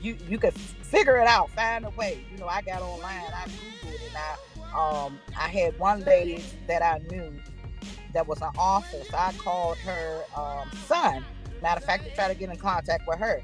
[0.00, 2.18] you you could figure it out, find a way.
[2.30, 6.82] You know, I got online, I googled, and I um I had one lady that
[6.82, 7.32] I knew
[8.12, 11.24] that was an author, so I called her um, son.
[11.62, 13.42] Matter of fact, to try to get in contact with her.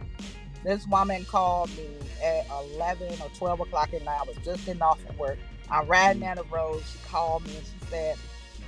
[0.65, 1.87] This woman called me
[2.25, 2.47] at
[2.77, 4.19] 11 or 12 o'clock at night.
[4.21, 5.39] I was just getting off from work.
[5.71, 6.83] I'm riding down the road.
[6.93, 8.17] She called me and she said,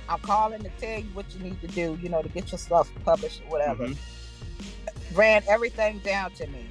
[0.09, 2.59] I'm calling to tell you what you need to do, you know, to get your
[2.59, 3.87] stuff published or whatever.
[3.87, 3.97] Mhm.
[5.13, 6.65] Ran everything down to me.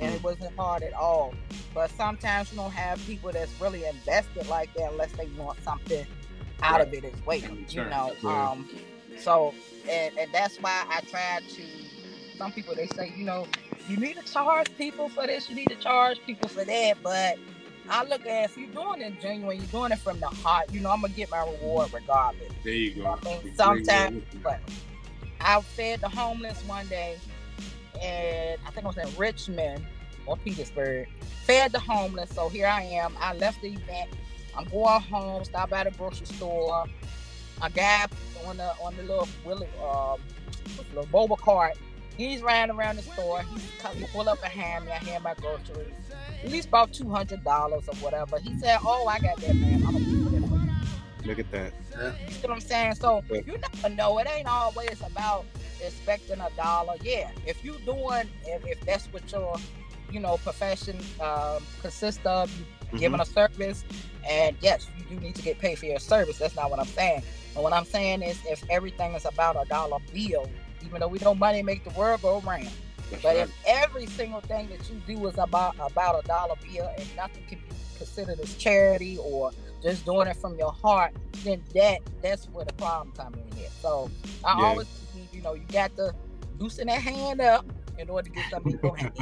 [0.00, 1.34] And it wasn't hard at all.
[1.74, 6.06] But sometimes you don't have people that's really invested like that unless they want something
[6.62, 7.38] out of it as well.
[7.68, 8.12] You know.
[8.22, 8.50] yeah.
[8.50, 8.68] Um
[9.18, 9.52] so
[9.88, 11.62] and, and that's why I try to
[12.38, 13.46] some people they say, you know,
[13.88, 17.38] you need to charge people for this, you need to charge people for that, but
[17.88, 20.80] I look at if you're doing it genuine, you're doing it from the heart, you
[20.80, 22.52] know, I'm gonna get my reward regardless.
[22.62, 23.06] There you go.
[23.06, 24.60] I mean, It's a great sometimes- way of looking but-
[25.40, 27.16] I fed the homeless one day,
[28.02, 29.86] and I think I was in Richmond
[30.26, 31.08] or Petersburg.
[31.44, 33.16] Fed the homeless, so here I am.
[33.20, 34.10] I left the event.
[34.56, 35.44] I'm going home.
[35.44, 36.86] Stop by the grocery store.
[37.62, 38.06] A guy
[38.46, 40.20] on the on the little Willie, um,
[40.76, 41.78] the little boba cart.
[42.18, 43.42] He's riding around the store.
[43.44, 44.92] He's come, he pull up and hand me.
[44.92, 45.94] I hand my groceries.
[46.44, 48.40] At least about two hundred dollars or whatever.
[48.40, 49.82] He said, "Oh, I got that, man.
[49.86, 50.44] I'm gonna put it.
[51.24, 51.74] Look at that.
[52.28, 52.96] You see what I'm saying?
[52.96, 53.42] So Yeah.
[53.46, 54.18] you never know.
[54.18, 55.46] It ain't always about
[55.80, 56.94] expecting a dollar.
[57.02, 59.56] Yeah, if you doing, if, if that's what your,
[60.10, 62.98] you know, profession um, consists of, you Mm-hmm.
[62.98, 63.84] giving a service,
[64.28, 66.38] and yes, you do need to get paid for your service.
[66.38, 67.22] That's not what I'm saying.
[67.54, 70.48] But what I'm saying is, if everything is about a dollar bill,
[70.84, 72.68] even though we know money make the world go round,
[73.10, 73.48] That's but right.
[73.48, 77.42] if every single thing that you do is about about a dollar bill and nothing
[77.48, 79.50] can be considered as charity or
[79.82, 81.12] just doing it from your heart,
[81.44, 83.68] then that that's where the problem comes in here.
[83.80, 84.10] So
[84.44, 84.66] I Yeah.
[84.66, 84.86] always,
[85.32, 86.14] you know, you got to
[86.58, 87.64] loosen that hand up
[87.98, 89.12] in order to get something in your hand.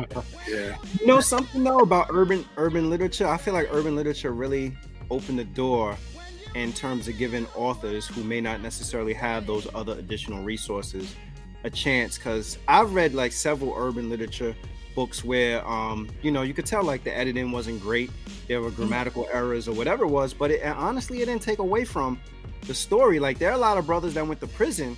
[0.49, 0.77] yeah.
[1.01, 3.27] You know something though about urban urban literature?
[3.27, 4.77] I feel like urban literature really
[5.11, 5.97] opened the door
[6.55, 11.15] in terms of giving authors who may not necessarily have those other additional resources
[11.67, 12.17] a chance.
[12.17, 14.55] Because I've read like several urban literature
[14.95, 18.11] books where um you know you could tell like the editing wasn't great
[18.49, 21.85] there were grammatical errors or whatever it was but it, honestly it didn't take away
[21.85, 22.19] from
[22.67, 23.21] the story.
[23.21, 24.97] Like there are a lot of brothers that went to prison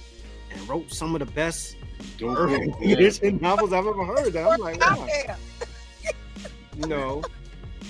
[0.53, 1.77] and wrote some of the best
[2.17, 5.37] Dope urban literature novels i've ever heard that i'm like Out wow there.
[6.77, 7.23] you know?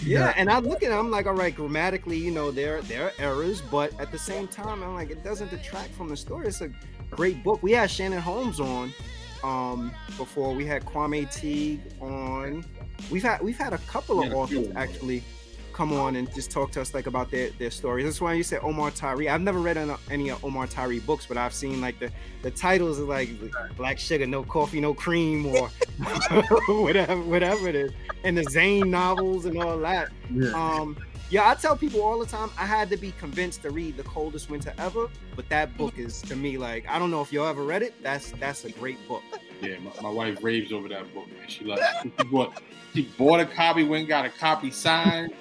[0.05, 0.33] Yeah.
[0.37, 3.13] And i look at it i'm like all right grammatically you know there there are
[3.19, 6.47] errors but at the same time i'm like it doesn't detract from the story.
[6.47, 6.71] It's a
[7.19, 8.95] great book we had shannon holmes on
[9.43, 10.55] um before.
[10.55, 12.65] We had kwame teague on.
[13.11, 15.25] We've had we've had a couple of Yeah, authors actually
[15.73, 18.05] come on and just talk to us like about their their stories.
[18.05, 21.25] That's why you said omar tyree i've never read any, any of omar tyree books
[21.27, 22.11] but i've seen like the
[22.43, 23.31] the titles are like
[23.77, 25.69] black sugar no coffee no cream or
[26.69, 27.93] whatever whatever it is.
[28.25, 30.09] And the zane novels and all that.
[30.33, 30.51] Yeah.
[30.51, 30.97] um
[31.31, 34.03] yeah i tell people all the time i had to be convinced to read the
[34.05, 37.47] coldest winter ever but that book is to me like i don't know if y'all
[37.47, 39.23] ever read it that's that's a great book
[39.61, 41.27] Yeah, my, my wife raves over that book.
[41.33, 41.49] Man.
[41.49, 41.83] She loves.
[42.03, 42.63] She bought.
[42.95, 43.83] She bought a copy.
[43.83, 45.33] Went got a copy signed.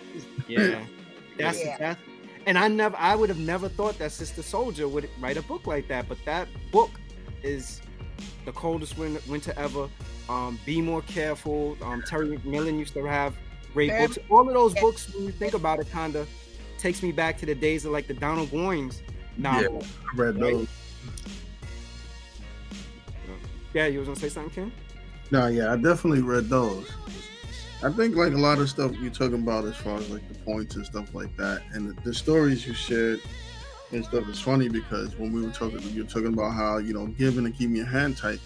[0.47, 0.83] yeah
[1.37, 1.77] that's Yeah.
[1.77, 2.01] that's
[2.47, 5.67] and i never i would have never thought that Sister Souljah would write a book
[5.67, 6.89] like that but that book
[7.43, 7.79] is
[8.45, 9.87] the coldest winter, winter ever
[10.29, 13.35] um be more careful um terry mcmillan used to have
[13.73, 16.27] great Very- books all of those books when you think about it kind of
[16.77, 19.01] takes me back to the days of like the donald goines
[19.37, 20.53] novel I read Right.
[20.53, 20.67] those.
[23.73, 24.71] yeah you was gonna say something ken
[25.31, 26.89] No, yeah, I definitely read those.
[27.83, 30.39] I think like a lot of stuff you're talking about as far as like the
[30.39, 33.19] points and stuff like that, and the, the stories you shared
[33.91, 36.93] and stuff is funny because when we were talking, you were talking about how you
[36.93, 38.39] know giving and keeping your hand tight.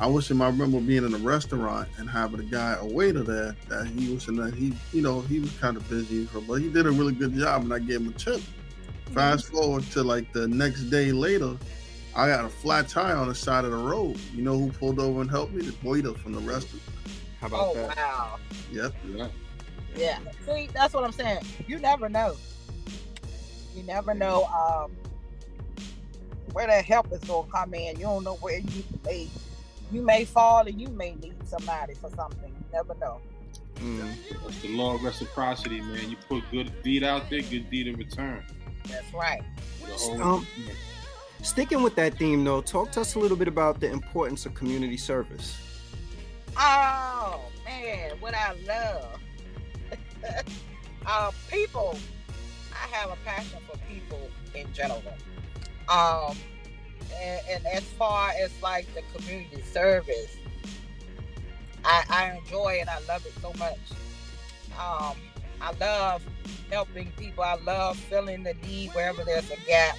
[0.00, 0.40] I wish him.
[0.40, 4.12] I remember being in a restaurant and having a guy, a waiter there, that he
[4.12, 6.90] was in that he, you know, he was kind of busy, but he did a
[6.90, 8.40] really good job, and I gave him a tip.
[9.12, 11.54] Fast forward to like the next day later,
[12.16, 14.18] I got a flat tire on the side of the road.
[14.34, 15.62] You know who pulled over and helped me?
[15.62, 16.82] The waiter from the restaurant.
[17.40, 17.96] How about Oh that?
[17.96, 18.38] wow.
[18.72, 18.94] Yep.
[19.14, 19.28] Yeah.
[19.96, 20.18] Yeah.
[20.46, 21.40] See, that's what I'm saying.
[21.66, 22.36] You never know.
[23.74, 24.92] You never know um,
[26.52, 27.96] where that help is gonna come in.
[27.96, 29.28] You don't know where you may
[29.90, 32.48] you may fall and you may need somebody for something.
[32.48, 33.20] You never know.
[33.76, 34.14] Mm.
[34.42, 36.10] That's the law of reciprocity, man.
[36.10, 38.44] You put good deed out there, good deed in return.
[38.88, 39.42] That's right.
[40.20, 40.46] Um,
[41.42, 44.54] Sticking with that theme, though, talk to us a little bit about the importance of
[44.54, 45.56] community service.
[46.56, 49.18] Oh man, what I love.
[51.06, 51.96] uh, people.
[52.72, 55.02] I have a passion for people in general.
[55.88, 56.36] Um,
[57.20, 60.36] and, and as far as like the community service,
[61.84, 62.88] I, I enjoy it.
[62.88, 63.78] I love it so much.
[64.78, 65.16] Um,
[65.60, 66.22] I love
[66.70, 67.44] helping people.
[67.44, 69.96] I love filling the need wherever there's a gap.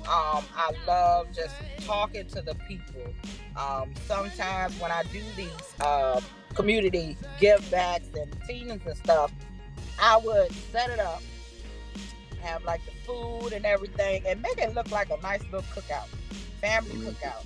[0.00, 3.12] Um, I love just talking to the people.
[3.56, 6.20] Um, sometimes when I do these uh,
[6.54, 9.32] community give backs and feedings and stuff,
[10.00, 11.22] I would set it up,
[12.40, 16.08] have like the food and everything, and make it look like a nice little cookout,
[16.62, 17.44] family cookout.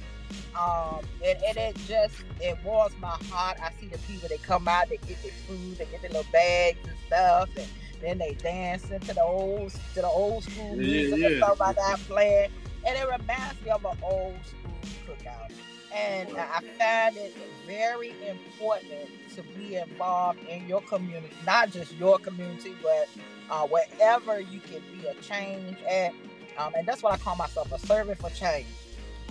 [0.56, 3.58] Um, and, and it just it warms my heart.
[3.62, 6.32] I see the people that come out, they get their food, they get their little
[6.32, 7.66] bags and stuff, and
[8.00, 11.26] then they dance into the old to the old school Yeah, music yeah.
[11.28, 12.50] and stuff like that playing,
[12.86, 14.72] and it reminds me of an old school
[15.06, 15.52] cookout.
[15.94, 17.34] And I find it
[17.66, 23.08] very important to be involved in your community, not just your community, but
[23.50, 26.12] uh, wherever you can be a change at.
[26.58, 28.66] Um, and that's what I call myself a servant for change.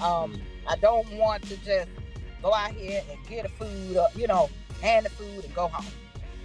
[0.01, 1.89] Um, I don't want to just
[2.41, 4.49] go out here and get a food, uh, you know,
[4.81, 5.85] hand the food and go home.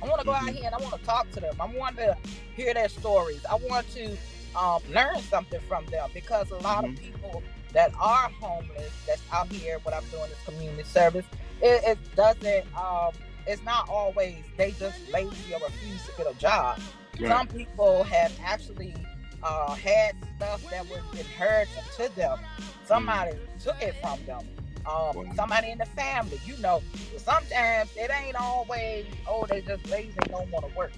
[0.03, 0.55] I want to go out Mhm.
[0.55, 1.55] here and I want to talk to them.
[1.61, 2.16] I want to
[2.57, 3.44] hear their stories.
[3.44, 4.16] I want to
[4.57, 7.42] um, learn something from them because a lot of people
[7.72, 11.24] that are homeless that's out here what I'm doing is community service,
[11.62, 12.66] it, it doesn't.
[12.76, 13.12] Um,
[13.46, 16.80] it's not always they just lazy or refuse to get a job.
[17.20, 17.28] Right.
[17.30, 18.94] Some people have actually
[19.43, 22.38] uh, had stuff that was inherited to them.
[22.84, 23.32] Somebody
[23.62, 24.41] took it from them.
[24.86, 25.24] Um, Wow.
[25.36, 26.82] Somebody in the family, you know.
[27.18, 30.93] Sometimes it ain't always oh they just lazy and don't want to work.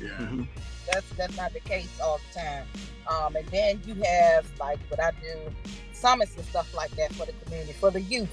[0.00, 0.08] Yeah.
[0.18, 0.46] Mhm.
[0.92, 2.66] That's that's not the case all the time.
[3.10, 5.52] Um, and then you have like what I do,
[5.92, 8.30] summits and stuff like that for the community, for the youth,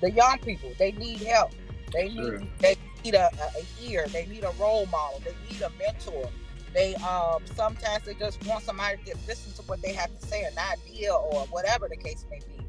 [0.00, 0.72] the young people.
[0.78, 1.52] They need help.
[1.92, 2.42] They need Sure.
[2.58, 4.06] they need a, a, a ear.
[4.08, 5.20] They need a role model.
[5.24, 6.30] They need a mentor.
[6.74, 10.44] They um sometimes they just want somebody to listen to what they have to say,
[10.44, 12.64] an idea or whatever the case may be.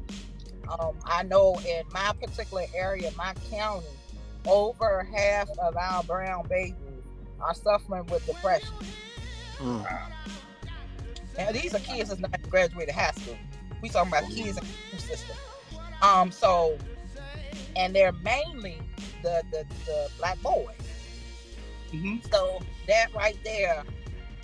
[0.68, 3.86] Um, I know in my particular area, my county,
[4.46, 6.76] over half of our brown babies
[7.40, 8.68] are suffering with depression.
[9.58, 9.86] Mm.
[11.38, 13.36] And these are kids that's not graduated high school.
[13.82, 15.36] We talking about kids in the school system.
[16.02, 16.78] Um, so,
[17.76, 18.78] and they're mainly
[19.22, 20.66] the the, the black boys.
[21.92, 22.30] Mhm.
[22.32, 23.84] So that right there,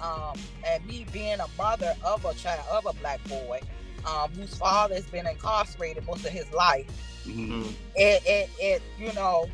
[0.00, 0.34] um,
[0.66, 3.60] and me being a mother of a child of a black boy,
[4.04, 6.86] um, whose father has been incarcerated most of his life,
[7.26, 7.48] Mhm.
[7.48, 7.74] Mm.
[7.96, 9.46] it, it, it, you know,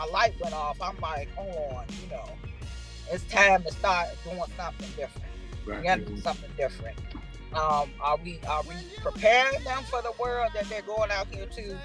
[0.00, 0.80] a light went off.
[0.80, 2.24] I'm like, hold on, you know,
[3.10, 5.28] it's time to start doing something different.
[5.66, 5.78] Right.
[5.80, 6.96] We gotta do something different.
[7.54, 11.46] Um, are we are we preparing them for the world that they're going out here
[11.46, 11.78] to?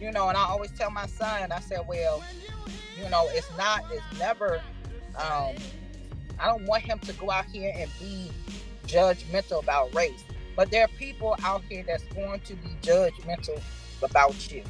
[0.00, 2.22] You know, and I always tell my son, I said, well,
[2.96, 4.60] you know, it's not, it's never.
[5.18, 5.54] Um,
[6.38, 8.30] I don't want him to go out here and be
[8.86, 10.22] judgmental about race,
[10.56, 13.60] but there are people out here that's going to be judgmental
[14.02, 14.62] about you.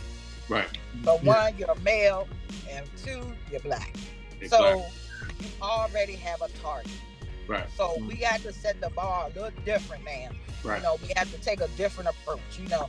[0.49, 0.67] Right.
[1.05, 1.45] But Yeah.
[1.45, 2.27] one, you're a male,
[2.71, 3.95] and two, you're black.
[4.41, 4.49] Exactly.
[4.49, 4.87] So
[5.41, 6.91] you already have a target.
[7.47, 7.67] right.
[7.77, 10.35] So we got to set the bar a little different, man.
[10.65, 10.79] Right.
[10.79, 12.89] You know, we have to take a different approach, you know.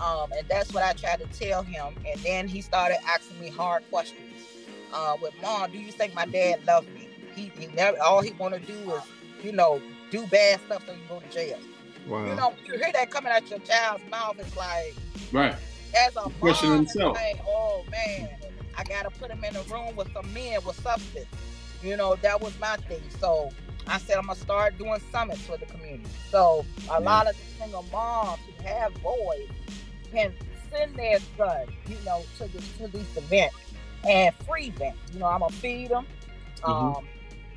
[0.00, 1.94] Um, and that's what I tried to tell him.
[2.06, 4.20] And then he started asking me hard questions.
[4.96, 7.06] Uh, with mom, do you think my dad loved me?
[7.34, 9.02] He, he never all he wanna do is,
[9.44, 9.78] you know,
[10.10, 11.58] do bad stuff so you go to jail.
[12.08, 12.24] Wow.
[12.26, 14.94] You know, you hear that coming out your child's mouth, it's like
[15.32, 15.54] Right.
[15.94, 17.14] as a Question mom, himself.
[17.14, 18.30] like, oh man,
[18.78, 21.26] I gotta put him in a room with some men with substance.
[21.82, 23.02] You know, that was my thing.
[23.20, 23.50] So
[23.86, 26.08] I said I'm gonna start doing summits for the community.
[26.30, 29.50] So a lot of the single moms who have boys
[30.10, 30.32] can
[30.72, 33.56] send their son, you know, to this to these events
[34.06, 34.94] and free them.
[35.12, 36.06] You know, I'm gonna feed them.
[36.62, 36.96] Mhm.
[36.96, 37.08] Um,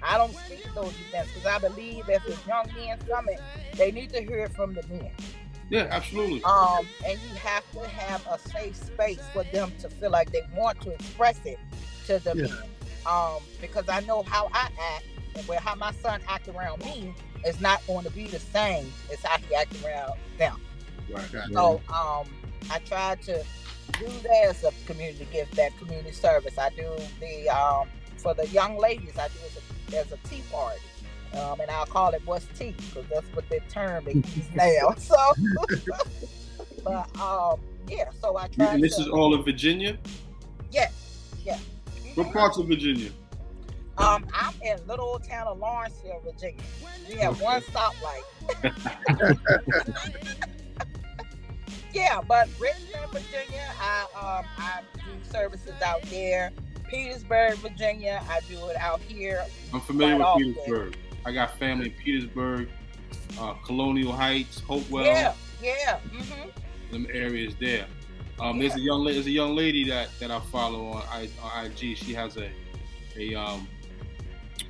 [0.01, 3.39] I don't speak those events because I believe if it's young men summit,
[3.75, 5.11] they need to hear it from the men.
[5.69, 6.43] Yeah, absolutely.
[6.43, 10.41] Um, and you have to have a safe space for them to feel like they
[10.55, 11.59] want to express it
[12.07, 12.47] to the Yeah.
[12.47, 12.63] men.
[13.05, 17.13] Um, because I know how I act and where how my son act around me
[17.45, 20.59] is not going to be the same as how he act around them.
[21.09, 21.25] Right.
[21.53, 22.27] So um,
[22.69, 23.43] I try to
[23.93, 26.57] do that as a community gift, that community service.
[26.57, 27.87] I do the um,
[28.17, 29.17] for the young ladies.
[29.17, 30.79] I do as a, as a tea party,
[31.33, 34.93] um, and I'll call it "What's Tea" because that's what the term they use now.
[34.97, 35.15] So,
[36.83, 38.09] but um, yeah.
[38.21, 38.73] So I try.
[38.73, 39.97] And this to, is all in Virginia.
[40.71, 41.57] yes, yeah.
[42.15, 43.11] What parts of Virginia?
[43.97, 46.61] Um, I'm in little old town of Lawrenceville, Virginia.
[47.09, 48.23] We have one stoplight.
[51.93, 56.51] Yeah, but Richmond, Virginia, I um I do services out there.
[56.89, 59.45] Petersburg, Virginia, I do it out here.
[59.73, 60.53] I'm familiar with often.
[60.53, 60.97] Petersburg.
[61.25, 62.69] I got family in Petersburg,
[63.39, 65.99] uh, Colonial Heights, Hopewell, yeah, yeah.
[66.11, 66.91] Mm-hmm.
[66.91, 67.85] them areas there.
[68.39, 69.15] Um, There's a young lady.
[69.15, 71.97] There's a young lady that, that I follow on, I, on IG.
[71.97, 72.49] She has a
[73.17, 73.67] a um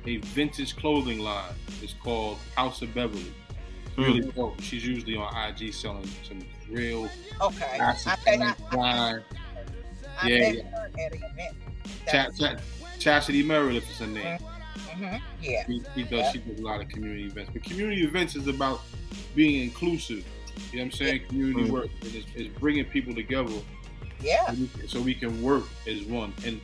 [0.06, 1.54] a vintage clothing line.
[1.82, 3.32] It's called House of Beverly.
[3.96, 4.60] Really dope.
[4.60, 6.40] She's usually on IG selling some
[6.70, 7.08] real
[7.42, 7.78] Okay.
[7.80, 9.24] I think I, I, line.
[10.20, 10.62] I Yeah, met yeah.
[10.70, 11.56] her at an event.
[12.10, 12.60] Chat, chat,
[12.98, 14.38] Chastity Meredith is her name.
[14.92, 15.64] hmm Yeah.
[15.66, 16.32] She, she does Yeah.
[16.32, 17.50] she does a lot of community events.
[17.52, 18.82] But community events is about
[19.34, 20.24] being inclusive.
[20.70, 21.26] You know what I'm saying?
[21.28, 21.72] Community Mhm.
[21.72, 21.88] work.
[22.02, 23.54] And it's, it's bringing people together
[24.20, 24.46] Yeah.
[24.48, 26.34] so we, can, so we can work as one.
[26.44, 26.60] And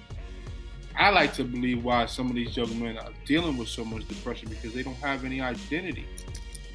[0.99, 4.07] I like to believe why some of these young men are dealing with so much
[4.09, 6.07] depression because they don't have any identity.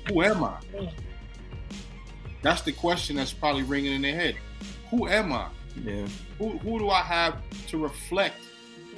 [0.07, 0.57] Who am I?
[2.41, 4.35] That's the question that's probably ringing in their head.
[4.89, 5.47] Who am I?
[5.83, 6.07] Yeah.
[6.37, 7.37] Who, who do I have
[7.67, 8.35] to reflect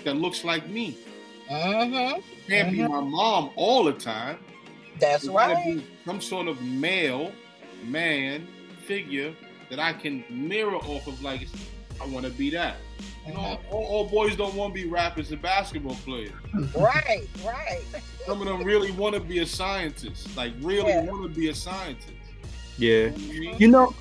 [0.03, 0.97] that looks like me?
[1.49, 4.39] hmm Can't be my mom all the time.
[4.99, 5.75] That's There's gotta right.
[5.77, 7.31] be Some sort of male,
[7.85, 8.47] man
[8.85, 9.33] figure
[9.69, 11.21] that I can mirror off of.
[11.21, 11.47] Like,
[12.01, 12.75] I want to be that.
[13.25, 13.59] You know, Mhm.
[13.71, 16.31] all, all boys don't want to be rappers and basketball players.
[16.75, 17.81] Right, right.
[18.25, 20.35] Some of them really want to be a scientist.
[20.35, 21.03] Like, really Yeah.
[21.03, 22.11] want to be a scientist.
[22.77, 23.09] Yeah.
[23.57, 23.93] You know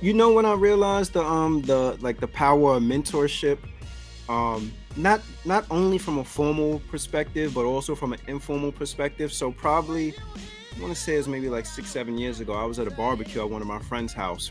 [0.00, 3.58] you know when I realized the um the like the power of mentorship,
[4.28, 9.32] um not not only from a formal perspective but also from an informal perspective.
[9.32, 10.14] So probably
[10.76, 12.54] I want to say it's maybe like six seven years ago.
[12.54, 14.50] I was at a barbecue at one of my friends' house.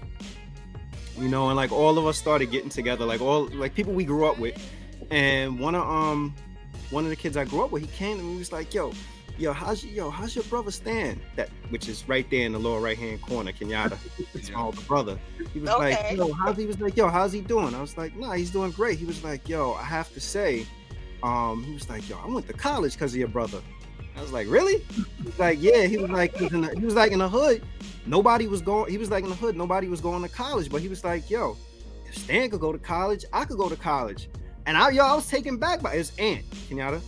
[1.17, 4.05] You know, and like all of us started getting together, like all like people we
[4.05, 4.57] grew up with,
[5.11, 6.33] and one of um
[6.91, 8.73] one of the kids I grew up with, he came to me, he was like,
[8.73, 8.93] "Yo,
[9.39, 11.19] yo, how's your, yo, how's your brother Stan?
[11.35, 13.97] That which is right there in the lower right hand corner, Kenyatta.
[14.33, 15.17] It's my older brother.
[15.53, 15.91] He was Okay.
[15.95, 17.73] like, yo, how's he was like, yo, how's he doing?
[17.73, 18.99] I was like, nah, he's doing great.
[18.99, 20.65] He was like, yo, I have to say,
[21.23, 23.61] um, he was like, yo, I went to college because of your brother.
[24.17, 24.79] I was like, really?
[25.17, 25.83] He was like, yeah.
[25.85, 27.63] He was like, he was, in the, he was like in the hood.
[28.05, 28.91] Nobody was going.
[28.91, 29.55] He was like in the hood.
[29.55, 30.69] Nobody was going to college.
[30.69, 31.55] But he was like, yo,
[32.05, 34.29] if Stan could go to college, I could go to college.
[34.65, 37.01] And I, yo, I was taken back by his aunt, Kenyatta.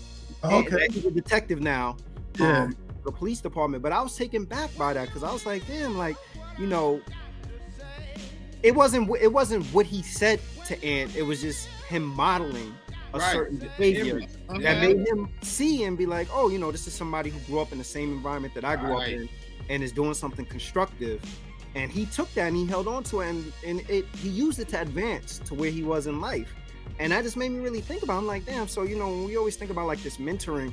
[0.43, 0.87] And Okay.
[0.91, 1.97] he's a detective now.
[2.39, 2.63] Yeah.
[2.63, 3.81] Um, the police department.
[3.83, 6.15] But I was taken back by that because I was like, damn, like,
[6.59, 7.01] you know,
[8.63, 11.15] it wasn't it wasn't what he said to Ant.
[11.15, 12.73] It was just him modeling
[13.13, 13.33] a Right.
[13.33, 17.29] certain behavior that made him see and be like, oh, you know, this is somebody
[17.29, 19.15] who grew up in the same environment that I grew Right.
[19.15, 19.29] up in
[19.69, 21.21] and is doing something constructive.
[21.75, 24.59] And he took that and he held on to it and, and it he used
[24.59, 26.53] it to advance to where he was in life.
[26.99, 28.19] And that just made me really think about it.
[28.19, 30.71] I'm like, damn, so you know, when we always think about like this mentoring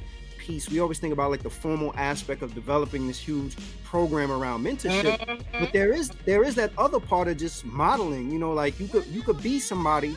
[0.48, 4.64] piece, we always think about like the formal aspect of developing this huge program around
[4.64, 5.18] mentorship.
[5.20, 5.60] Mhm.
[5.60, 8.88] but there is there is that other part of just modeling you know like you
[8.88, 10.16] could you could be somebody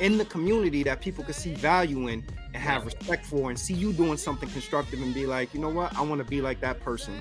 [0.00, 2.22] in the community that people could see value in
[2.52, 5.68] and have respect for and see you doing something constructive and be like you know
[5.78, 5.96] what?
[5.98, 7.14] I want to be like that person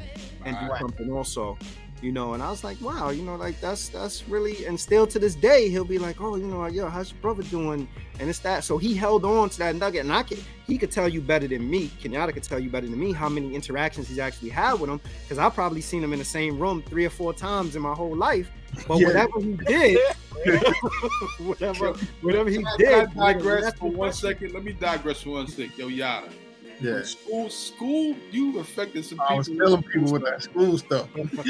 [0.45, 1.57] and do something also
[2.03, 5.07] you know and i was like wow you know like that's that's really and still
[5.07, 7.87] to this day he'll be like oh you know yo how's your brother doing
[8.19, 10.91] and it's that so he held on to that nugget and i could he could
[10.91, 14.07] tell you better than me kenyatta could tell you better than me how many interactions
[14.07, 17.05] he's actually had with him because i've probably seen him in the same room three
[17.05, 18.51] or four times in my whole life
[18.87, 19.07] but Yeah.
[19.07, 19.99] whatever he did
[21.39, 24.51] whatever whatever he did I digress for one second.
[24.53, 25.77] Let me digress for one second.
[25.77, 26.27] Yo, Yada.
[26.79, 27.03] Yeah.
[27.03, 29.27] School, school, you affected some people.
[29.29, 29.67] I was people.
[29.67, 31.07] telling people with that school stuff.
[31.15, 31.23] oh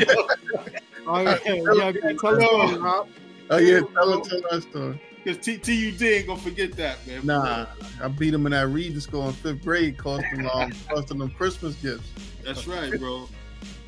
[1.22, 3.08] yeah, yeah, yeah, tell him,
[3.50, 5.02] Oh yeah, tell them tell that story.
[5.24, 7.26] Because TUD ain't gonna forget that, man.
[7.26, 7.66] Nah,
[8.02, 11.30] I beat them in that reading school in fifth grade, costing them um, costing them
[11.32, 12.10] Christmas gifts.
[12.44, 13.30] That's right, bro.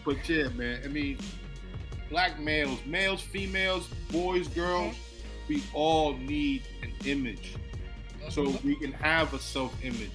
[0.05, 0.81] But yeah, man.
[0.85, 1.17] I mean,
[2.09, 4.95] black males, males, females, boys, girls,
[5.47, 7.55] we all need an image,
[8.29, 10.11] so we can have a self-image.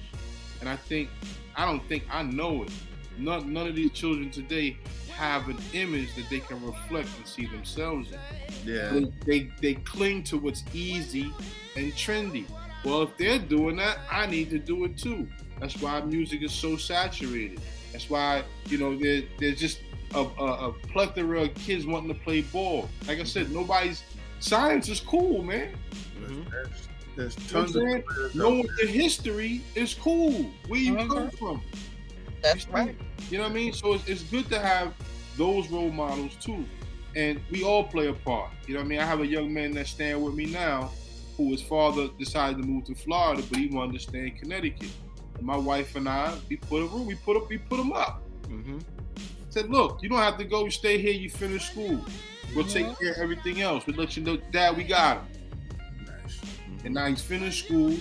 [0.61, 1.09] And I think,
[1.55, 2.69] I don't think I know it.
[3.17, 4.77] none, none of these children today
[5.13, 8.19] have an image that they can reflect and see themselves in.
[8.65, 8.89] Yeah.
[8.91, 11.31] They, they they cling to what's easy
[11.75, 12.45] and trendy.
[12.85, 15.27] Well, if they're doing that, I need to do it too.
[15.59, 17.59] That's why music is so saturated.
[17.91, 19.81] That's why you know there, there's just
[20.15, 22.89] a, a, a plethora of kids wanting to play ball.
[23.07, 24.03] Like I said, nobody's
[24.39, 25.75] science is cool, man.
[26.19, 26.67] Mhm.
[27.21, 28.03] There's, there's You know what tons I'm of saying?
[28.03, 30.45] players Knowing the history is cool.
[30.67, 31.37] Where you come Mhm.
[31.37, 31.61] from.
[32.41, 32.95] That's right.
[33.29, 33.73] You know what I mean?
[33.73, 34.93] So it's, it's good to have
[35.37, 36.65] those role models too.
[37.15, 38.51] And we all play a part.
[38.67, 38.99] You know what I mean?
[38.99, 40.91] I have a young man that's staying with me now
[41.37, 44.89] who his father decided to move to Florida, but he wanted to stay in Connecticut.
[45.37, 47.93] And my wife and I, we put a room, we put up, we put him
[47.93, 48.21] up.
[48.47, 48.79] Mm-hmm.
[49.49, 51.99] Said, look, you don't have to go, you stay here, you finish school.
[52.55, 52.99] We'll take Mhm.
[52.99, 53.85] care of everything else.
[53.85, 55.27] We'll let you know, Dad, we got him.
[56.81, 56.85] Nice.
[56.85, 57.95] And now he's finished school.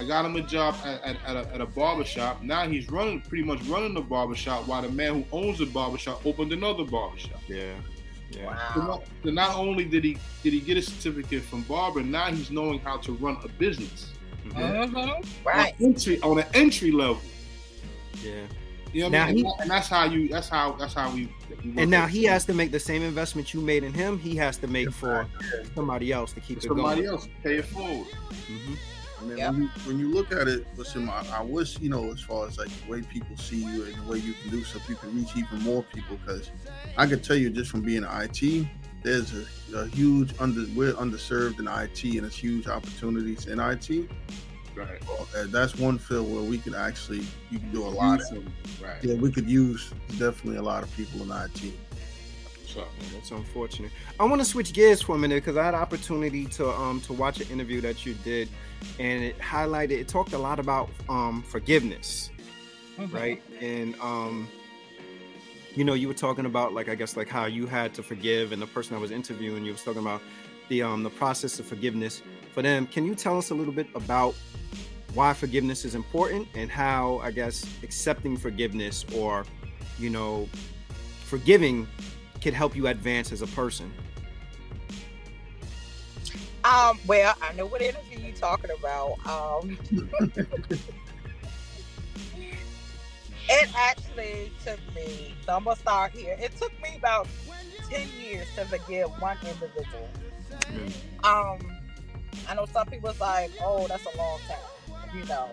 [0.00, 2.42] I got him a job at, at, at, a, at a barber shop.
[2.42, 5.66] Now he's running, pretty much running the barber shop while the man who owns the
[5.66, 7.40] barber shop opened another barber shop.
[7.48, 7.72] Yeah.
[8.30, 8.74] Yeah.
[8.74, 12.26] So not, so not only did he did he get a certificate from barber, now
[12.26, 14.12] he's knowing how to run a business
[14.46, 14.88] Mhm.
[14.90, 15.74] hmm Right.
[15.80, 17.20] on entry on an entry level.
[18.22, 18.42] Yeah.
[18.98, 19.44] You know what Now I mean?
[19.44, 21.28] he- and, that's how you that's how that's how we.
[21.64, 24.18] we And now he has to make the same investment you made in him.
[24.18, 25.24] He has to make for
[25.76, 27.12] somebody else to keep it somebody going.
[27.14, 28.08] else pay it forward.
[28.48, 28.76] Mhm.
[29.20, 29.52] I mean, Yep.
[29.52, 32.48] when, you, when you look at it, listen, I, I wish, you know, as far
[32.48, 34.96] as like the way people see you and the way you can do so you
[34.96, 36.16] can reach even more people.
[36.24, 36.50] Because
[36.96, 38.66] I could tell you just from being in IT,
[39.04, 39.44] there's a,
[39.76, 44.08] a huge under we're underserved in IT, and it's huge opportunities in IT.
[44.78, 45.02] Right.
[45.36, 48.20] And that's one field where we could actually you can do a lot.
[48.20, 48.44] Of,
[48.80, 49.02] Right.
[49.02, 51.72] yeah, we could use definitely a lot of people in IT.
[52.66, 53.90] So, that's unfortunate.
[54.20, 57.12] I want to switch gears for a minute because I had opportunity to um to
[57.12, 58.48] watch an interview that you did,
[58.98, 62.30] and it highlighted it talked a lot about um forgiveness,
[62.98, 63.12] Mhm.
[63.12, 63.42] right?
[63.60, 64.48] And um,
[65.74, 68.52] you know, you were talking about like I guess like how you had to forgive,
[68.52, 70.20] and the person I was interviewing you was talking about
[70.68, 72.22] the um the process of forgiveness
[72.58, 72.88] for them.
[72.88, 74.34] Can you tell us a little bit about
[75.14, 79.44] why forgiveness is important and how I guess accepting forgiveness or
[79.96, 80.48] you know
[81.20, 81.86] forgiving
[82.40, 83.92] can help you advance as a person?
[86.64, 89.24] Um, well, I know what interview you're talking about.
[89.24, 89.78] Um,
[93.48, 95.32] it actually took me.
[95.46, 96.36] So I'm gonna start here.
[96.40, 97.28] It took me about
[97.88, 100.08] ten years to forgive one individual.
[100.72, 100.92] Mm.
[101.24, 101.77] Um,
[102.48, 105.48] I know some people's like, "Oh, that's a long time," you know.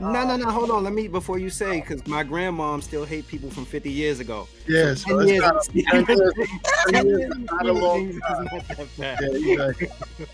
[0.00, 0.50] No, no, Um, no.
[0.50, 0.82] Hold on.
[0.84, 4.48] Let me before you say, because my grandmom still hate people from 50 years ago.
[4.66, 8.44] Yeah, So so 10 it's years, not, years, years not a long time.
[8.50, 9.18] not that bad.
[9.34, 9.72] Yeah.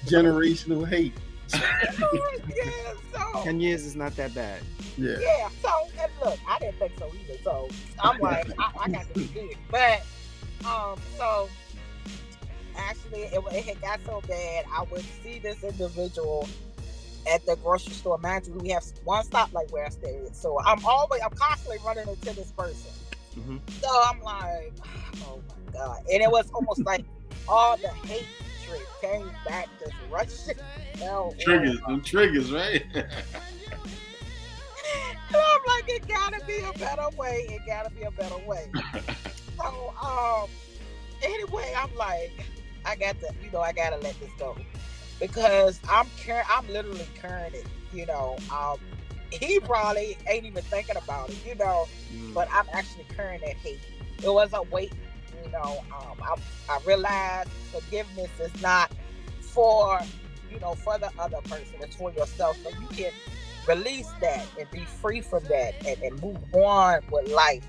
[0.07, 1.14] Generational hate.
[1.55, 4.61] yeah, so 10 years is not that bad.
[4.97, 5.16] Yeah.
[5.20, 5.68] yeah, so
[6.01, 7.39] and look, I didn't think so either.
[7.43, 7.68] So
[8.01, 9.57] I'm like, I, I got to be good.
[9.70, 10.03] But
[10.64, 11.49] um, so
[12.77, 14.64] actually, it, it had got so bad.
[14.72, 16.49] I would see this individual
[17.33, 18.16] at the grocery store.
[18.18, 22.09] Imagine we have one stop like where I stayed, so I'm always, I'm constantly running
[22.09, 22.91] into this person.
[23.37, 23.61] Mhm.
[23.81, 24.72] So I'm like,
[25.27, 27.05] oh my god, and it was almost like
[27.49, 30.57] all the hatred came back, just rushing.
[30.99, 32.85] down triggers, them triggers, right?
[35.29, 37.47] And I'm like, it gotta be a better way.
[37.49, 38.70] It gotta be a better way.
[39.59, 40.49] so, um,
[41.22, 42.33] anyway, I'm like,
[42.87, 44.57] I got to, you know, I gotta let this go
[45.20, 47.66] because I'm cur- I'm literally current it.
[47.93, 48.78] You know, um,
[49.30, 51.39] he probably ain't even thinking about it.
[51.45, 52.34] You know, Mm.
[52.34, 53.80] but I'm actually current that hate.
[54.22, 54.93] It was a weight.
[55.45, 56.37] You know, um, I
[56.72, 58.93] I realized forgiveness is not
[59.41, 60.01] for
[60.51, 61.74] you know for the other person.
[61.80, 63.12] It's for yourself, so you can
[63.66, 67.64] release that and be free from that and, and move on with life.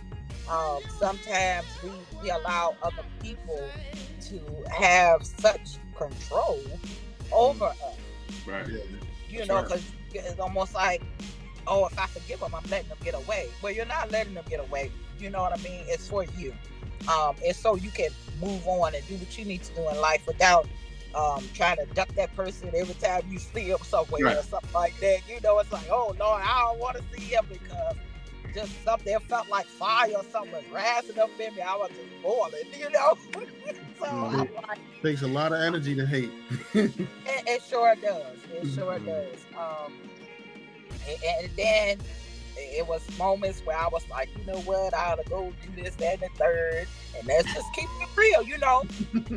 [0.50, 1.90] Um, sometimes we,
[2.22, 3.74] we allow other people
[4.30, 4.40] to
[4.72, 6.60] have such control
[7.32, 7.78] over us,
[8.46, 8.68] right.
[9.30, 9.64] You That's know, right.
[9.64, 11.02] because it's almost like,
[11.68, 13.50] oh, if I forgive them, I'm letting them get away.
[13.62, 14.92] Well, you're not letting them get away.
[15.20, 15.84] You know what I mean?
[15.88, 16.54] It's for you.
[17.08, 18.10] Um, it's so you can
[18.42, 20.68] move on and do what you need to do in life without
[21.16, 24.38] um, trying to duck that person every time you see him somewhere Right.
[24.38, 25.20] or something like that.
[25.28, 27.96] You know, it's like, oh Lord, I don't want to see him because
[28.54, 31.62] just something it felt like fire or something was rising up in me.
[31.62, 33.18] I was just boiling, you know.
[34.00, 34.38] so I'm
[34.68, 36.32] like, Takes a lot of energy to hate.
[36.74, 36.92] it,
[37.26, 38.38] it sure does.
[38.54, 39.38] It sure does.
[39.58, 39.94] Um,
[41.08, 41.98] and, and then
[42.58, 45.82] it was moments where I was like, you know what, I ought to go do
[45.82, 46.88] this, that, and the third,
[47.18, 48.84] and let's just keeping it real, you know.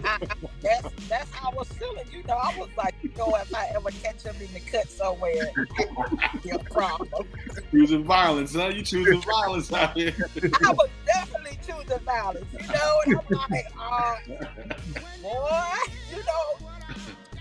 [0.05, 0.18] I,
[0.62, 2.35] that's that's how I was feeling, you know.
[2.35, 5.53] I was like, you know, if I ever catch him in the cut somewhere,
[6.43, 7.27] be a problem.
[7.71, 8.68] Choosing violence, huh?
[8.68, 10.14] You choosing violence out here.
[10.64, 13.01] I was definitely choosing violence, you know?
[13.07, 14.16] And I'm like, uh,
[15.23, 15.77] boy,
[16.11, 16.71] you know.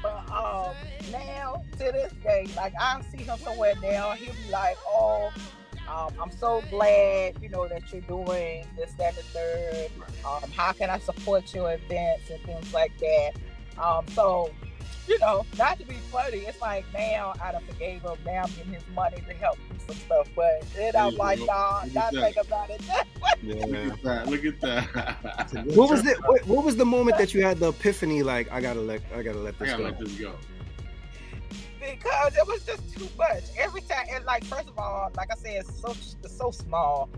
[0.01, 0.75] But um,
[1.11, 5.31] now to this day, like I see him somewhere now, he'll be like, "Oh,
[5.89, 9.89] um, I'm so glad, you know, that you're doing this, that, and the third.
[10.25, 13.31] Um, how can I support your events and things like that?
[13.81, 14.51] Um, so
[15.09, 18.15] you know, not to be funny, it's like now I done forgave him.
[18.25, 20.29] Now I'm getting his money to help me some stuff.
[20.35, 22.81] But then I'm like, nah, not think about it.
[23.41, 23.65] yeah.
[23.65, 24.27] Look at that.
[24.27, 25.65] Look at that.
[25.75, 26.17] what was it?
[26.27, 28.21] What, what, was the moment that you had the epiphany?
[28.21, 29.89] Like, I gotta let, I gotta let this I gotta go.
[29.89, 30.35] let this go.
[32.01, 33.43] Because it was just too much.
[33.57, 37.09] Every time, and like, first of all, like I said, it's so it's so small,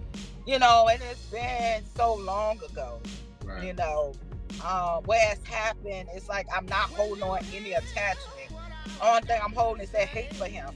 [0.45, 2.99] you know, and it's been so long ago,
[3.45, 3.63] right.
[3.63, 4.13] you know
[4.63, 8.51] uh, what has happened, it's like I'm not holding on any attachment.
[9.01, 10.69] Only thing I'm holding is that hate for him.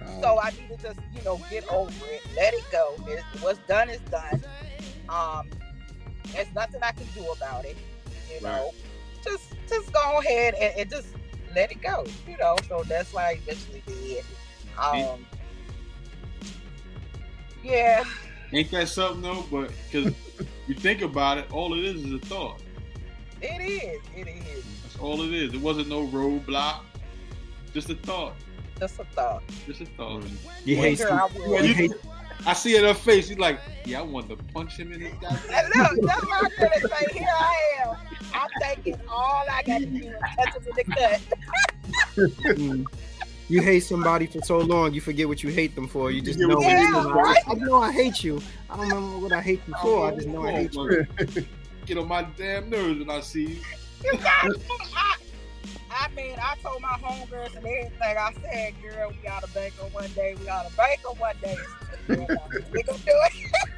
[0.00, 2.94] Um, so I need to just, you know, get over it, let it go.
[3.06, 4.42] It's, what's done is done.
[5.08, 5.48] Um,
[6.32, 7.76] there's nothing I can do about it.
[8.34, 9.24] You know, right.
[9.24, 11.08] just just go ahead and, and, just
[11.58, 12.04] let it go.
[12.28, 14.24] You know, so that's what I eventually did.
[14.78, 15.26] Um,
[17.64, 18.04] yeah.
[18.52, 19.44] Ain't that something though?
[19.50, 20.14] But because
[20.68, 22.60] you think about it, all it is is a thought.
[23.42, 24.00] It is.
[24.16, 24.64] It is.
[24.82, 25.52] That's all it is.
[25.52, 26.80] It wasn't no roadblock.
[27.74, 28.34] Just a thought.
[28.78, 29.42] Just a thought.
[29.66, 30.22] Just a thought.
[30.22, 30.36] Mm.
[30.64, 31.92] You hate, I, you hate.
[32.46, 33.28] I see it in her face.
[33.28, 36.50] She's like, "Yeah, I want to punch him in his guy." Look, that's what I'm
[36.58, 37.18] gonna say.
[37.18, 37.96] Here I am.
[38.34, 41.20] I'm thinking all I got to do is touch him in the cut.
[42.56, 42.86] mm.
[43.50, 46.10] You hate somebody for so long, you forget what you hate them for.
[46.10, 46.60] You just yeah, know.
[46.60, 47.38] Yeah, right?
[47.46, 48.42] I know I hate you.
[48.68, 50.06] I don't remember what I hate you for.
[50.06, 51.06] I just know I hate you
[51.88, 53.56] get on my damn nerves when I see you.
[54.04, 54.44] You got
[54.94, 55.16] I,
[55.90, 57.92] I mean, I told my homegirls and everything.
[58.02, 60.36] I said, girl, we got to a banker one day.
[60.38, 61.56] We got to a banker one day.
[62.08, 63.52] we gonna do it.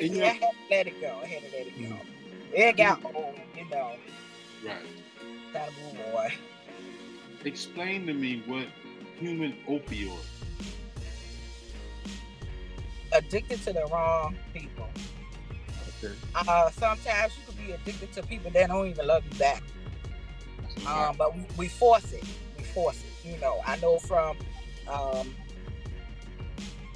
[0.00, 0.08] yeah.
[0.08, 1.18] But yeah, I had to let it go.
[1.22, 1.96] I had to let it go.
[2.54, 3.92] It got old, you know.
[4.64, 4.76] Right.
[5.52, 6.30] Gotta move on.
[7.44, 8.66] Explain to me what
[9.18, 10.18] human opioid
[13.12, 14.88] addicted to the wrong people.
[16.04, 16.14] Okay.
[16.34, 19.62] Uh, sometimes you could be addicted to people that don't even love you back.
[20.86, 22.24] Um, but we, we, force it.
[22.56, 23.28] We force it.
[23.28, 24.36] You know, I know from
[24.88, 25.34] um,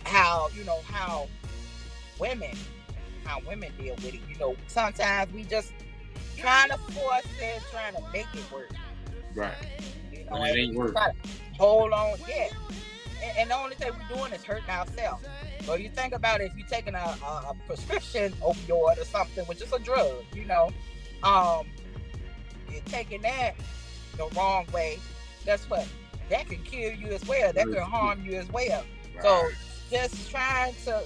[0.04, 1.28] how you know how
[2.18, 2.56] women
[3.26, 4.20] how women deal with it.
[4.28, 5.72] You know, sometimes we just
[6.36, 8.70] trying to force it, trying to make it work.
[9.34, 9.54] Right.
[10.12, 11.02] You know, and it ain't working.
[11.58, 12.48] Hold on, yeah.
[13.22, 15.24] And, and the only thing we're doing is hurting ourselves.
[15.66, 19.60] Well, you think about it, if you're taking a, a, prescription opioid or something, which
[19.62, 20.70] is a drug, you know,
[21.22, 21.66] um,
[22.70, 23.54] you're taking that
[24.16, 24.98] the wrong way.
[25.44, 25.86] Guess what?
[26.28, 27.52] That can kill you as well.
[27.52, 28.84] That can harm you as well.
[29.14, 29.22] Right.
[29.22, 29.48] So
[29.90, 31.02] just trying to.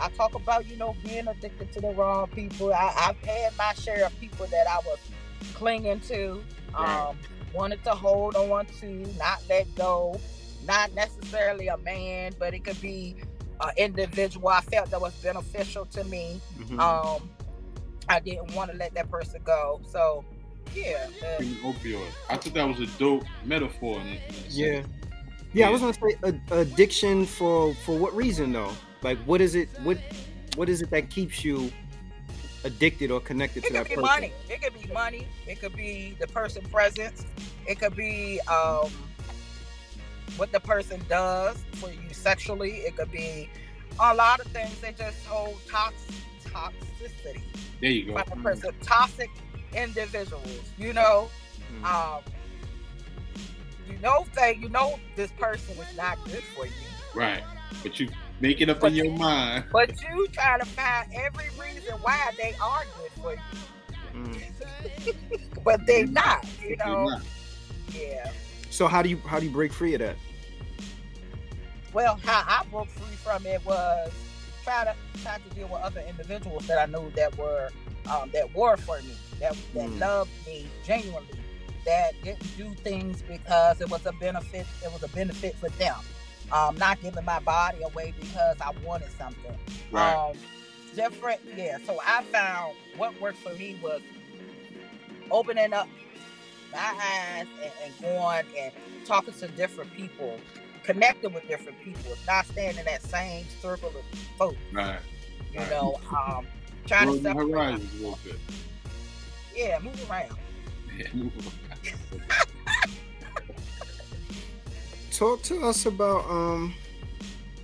[0.00, 2.72] I talk about you know being addicted to the wrong people.
[2.72, 4.98] I, have had my share of people that I was
[5.54, 6.42] clinging to,
[6.78, 7.08] right.
[7.08, 7.18] um,
[7.52, 8.86] wanted to hold on to,
[9.16, 10.18] not let go.
[10.66, 13.16] Not necessarily a man, but it could be
[13.60, 16.40] an individual I felt that was beneficial to me.
[16.58, 16.80] Mm-hmm.
[16.80, 17.30] Um,
[18.08, 19.80] I didn't want to let that person go.
[19.90, 20.24] So,
[20.74, 21.06] yeah.
[21.22, 22.02] Uh, opioid.
[22.28, 24.00] I thought that was a dope metaphor.
[24.00, 24.66] In it, yeah.
[24.66, 24.82] yeah.
[25.52, 25.68] yeah.
[25.68, 28.72] I was gonna say uh, addiction for for what reason though?
[29.02, 29.68] Like, what is it?
[29.82, 29.98] What
[30.56, 31.70] what is it that keeps you
[32.64, 33.92] addicted or connected it to that person?
[33.92, 34.32] It could be money.
[34.48, 35.28] It could be money.
[35.46, 37.24] It could be the person presence.
[37.66, 38.90] It could be um,
[40.36, 42.78] what the person does for you sexually.
[42.78, 43.48] It could be
[44.00, 44.80] a lot of things.
[44.80, 46.06] They just hold tox-
[46.44, 47.42] toxicity.
[47.80, 48.14] There you go.
[48.14, 49.30] By the person, toxic
[49.74, 50.60] individuals.
[50.76, 51.28] You know,
[51.80, 51.84] mm.
[51.84, 52.22] um,
[53.88, 56.72] you know, say you know this person is not good for you.
[57.14, 57.42] Right,
[57.82, 58.08] but you
[58.40, 59.64] make it up but in your mind.
[59.72, 63.40] But you try to find every reason why they are good for you.
[64.14, 65.64] Mm.
[65.64, 66.46] but they're not.
[66.60, 67.08] You know.
[67.08, 67.22] Not.
[67.94, 68.30] Yeah.
[68.70, 70.16] So how do you how do you break free of that?
[71.92, 74.12] Well, how I broke free from it was
[74.62, 77.70] try to try to deal with other individuals that I knew that were
[78.10, 80.00] um, that were for me, that that mm.
[80.00, 81.28] loved me genuinely,
[81.84, 84.66] that didn't do things because it was a benefit.
[84.84, 85.96] It was a benefit for them.
[86.52, 89.56] Um, not giving my body away because I wanted something.
[89.90, 90.14] Right.
[90.14, 90.36] Um,
[90.94, 91.78] different, yeah.
[91.84, 94.00] So I found what worked for me was
[95.30, 95.88] opening up
[96.72, 98.72] my eyes and, and going and
[99.06, 100.38] talking to different people
[100.88, 104.56] connecting with different people, not staying in that same circle of folks.
[104.72, 104.98] Right.
[105.52, 105.70] You right.
[105.70, 106.46] know, um,
[106.86, 108.36] trying to separate horizons a little bit.
[109.54, 110.36] Yeah, move around.
[110.96, 112.46] Yeah, move around.
[115.18, 116.72] Talk to us about um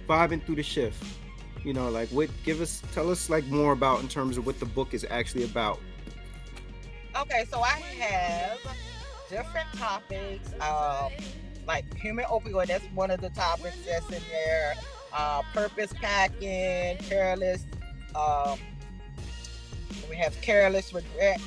[0.09, 1.01] vibing through the shift.
[1.63, 4.59] you know, like what give us tell us like more about in terms of what
[4.59, 5.79] the book is actually about.
[7.17, 8.59] Okay, so I have
[9.31, 11.13] different topics, um,
[11.65, 12.67] like human opioid.
[12.67, 14.75] That's one of the topics that's in there.
[15.13, 17.67] Uh, purpose packing, careless.
[18.17, 18.59] Um,
[20.11, 21.41] we have careless regret.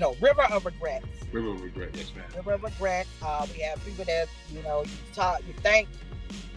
[0.00, 1.06] No, river of regrets.
[1.32, 2.24] River of regret, yes, ma'am.
[2.36, 3.06] River of regret.
[3.22, 5.88] Uh, we have people that you know you talk, you thank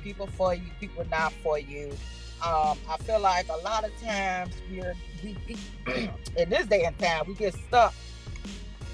[0.04, 1.92] people for you, people not for you.
[2.46, 5.58] Um, I feel like a lot of times we're we, we
[6.38, 7.94] in this day and time we get stuck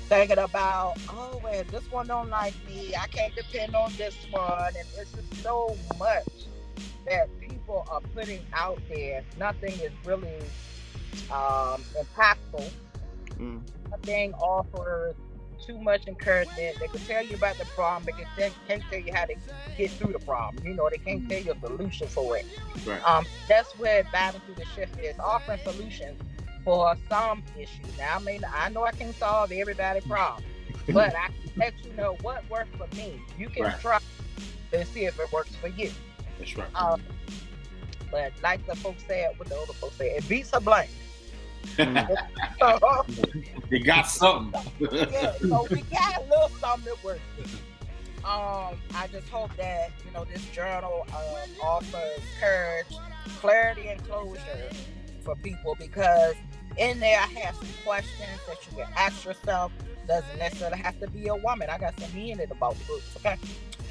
[0.08, 2.94] thinking about, oh well, this one don't like me.
[2.96, 6.28] I can't depend on this one, and it's just so much
[7.08, 9.24] that people are putting out there.
[9.40, 10.38] Nothing is really
[11.32, 12.70] um, impactful.
[13.40, 13.62] Mm.
[13.90, 15.16] Nothing offers
[15.66, 16.78] too much encouragement.
[16.80, 19.36] They can tell you about the problem, but they can't- tell you how to
[19.78, 20.66] get through the problem.
[20.66, 22.46] You know, they can't tell you a solution for it.
[22.86, 23.04] Right.
[23.04, 26.22] Um, that's where Vibin' Through the Shift is offering solutions
[26.64, 27.98] for some issues.
[27.98, 30.44] Now, I mean, I know I can solve everybody's problem,
[30.94, 33.20] but I can let you know what works for me.
[33.38, 33.80] You can Right.
[33.80, 34.00] try
[34.74, 35.92] and see if it works for you.
[36.38, 36.68] That's right.
[36.76, 37.02] Um,
[38.12, 40.90] but like the folks said, what the older folks said, it beats a blank.
[43.70, 44.62] You got something.
[44.92, 47.62] yeah, so we got a little something to work with.
[48.26, 52.86] Um, I just hope that you know this journal um, offers courage,
[53.40, 54.70] clarity, and closure
[55.24, 56.36] for people because
[56.78, 59.72] in there I have some questions that you can ask yourself.
[60.08, 61.70] Doesn't necessarily have to be a woman.
[61.70, 63.38] I got some men in about the books, okay?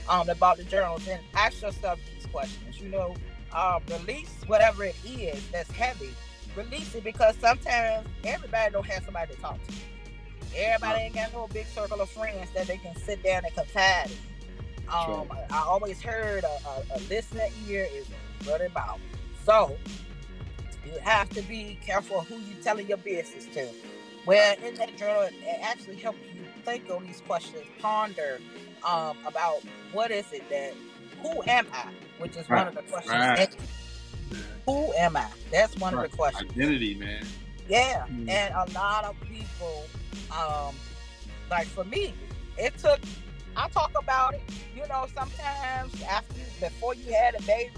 [0.09, 2.81] Um, about the journals, and ask yourself these questions.
[2.81, 3.16] You know,
[3.53, 6.11] uh, release whatever it is that's heavy.
[6.57, 9.74] Release it because sometimes everybody don't have somebody to talk to.
[10.57, 14.11] Everybody ain't got no big circle of friends that they can sit down and confide
[14.11, 14.16] in.
[14.88, 18.07] Um, I, I always heard a, a, a listening ear is
[18.46, 18.98] running mouth.
[19.44, 19.76] So
[20.84, 23.68] you have to be careful who you telling your business to.
[24.26, 28.40] Well, in that journal, it actually helps you think on these questions, ponder
[28.86, 30.74] um, about what is it that,
[31.22, 31.88] who am I?
[32.18, 33.14] Which is one of the questions.
[33.14, 33.57] Right.
[34.66, 35.26] Who am I?
[35.51, 36.51] That's one of the questions.
[36.53, 37.26] Identity, man.
[37.68, 38.28] Yeah, Mm.
[38.28, 39.87] and a lot of people,
[40.37, 40.74] um,
[41.51, 42.14] like for me,
[42.59, 43.01] it took.
[43.57, 44.43] I talk about it.
[44.74, 47.72] You know, sometimes after before you had a baby,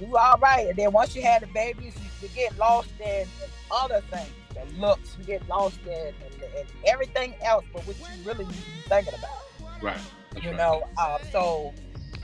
[0.00, 2.88] you you all right, and then once you had the babies, you, you get lost
[3.00, 3.26] in, in
[3.70, 5.16] other things, the looks.
[5.18, 8.88] You get lost in, in, in everything else, but what you really need to be
[8.88, 9.98] thinking about Right.
[10.32, 10.58] That's you right.
[10.58, 10.88] know.
[10.98, 11.74] Um, so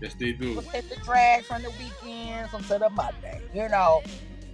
[0.00, 0.48] Yes, they do.
[0.48, 4.02] People take the drag from the weekends until the Monday, you know.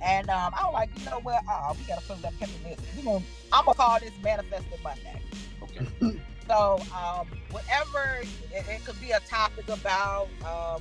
[0.03, 1.43] And um, I was like, you know what?
[1.51, 2.81] Uh, we gotta put that pin in this.
[2.97, 5.23] We gonna, I'm gonna call this manifested Monday.
[5.63, 6.21] Okay.
[6.49, 8.29] So, um, whatever it,
[8.67, 10.81] it could be a topic about um,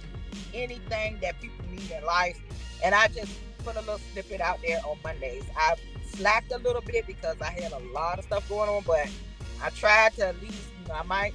[0.53, 2.39] anything that people need in life,
[2.85, 3.33] and I just
[3.65, 5.43] put a little snippet out there on Mondays.
[5.57, 9.09] I slacked a little bit because I had a lot of stuff going on, but
[9.61, 11.33] I tried to at least, you know, I might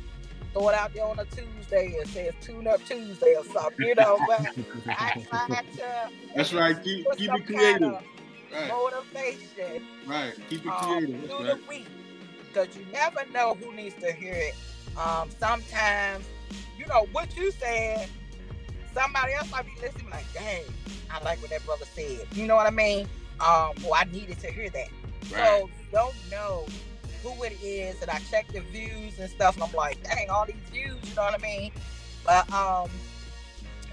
[0.52, 3.86] throw it out there on a Tuesday and say it's Tune Up Tuesday or something,
[3.86, 4.18] you know.
[4.26, 4.40] But
[4.88, 6.10] I tried to.
[6.36, 6.82] That's right.
[6.82, 7.80] Keep keep it creative.
[7.80, 8.02] kind of
[8.52, 8.68] Right.
[8.68, 10.34] Motivation Right.
[10.50, 11.30] Keep it um, creative.
[11.30, 11.86] through That's the week
[12.46, 14.54] because you never know who needs to hear it.
[14.98, 16.26] Um, sometimes,
[16.78, 18.08] you know what you said.
[18.92, 20.64] Somebody else might be listening, like, "Dang,
[21.10, 23.06] I like what that brother said." You know what I mean?
[23.40, 24.88] Um, well, I needed to hear that.
[25.30, 25.60] Right.
[25.60, 26.66] So you don't know
[27.22, 29.54] who it is and I check the views and stuff.
[29.54, 31.72] And I'm like, dang, all these views, you know what I mean?
[32.24, 32.90] But um,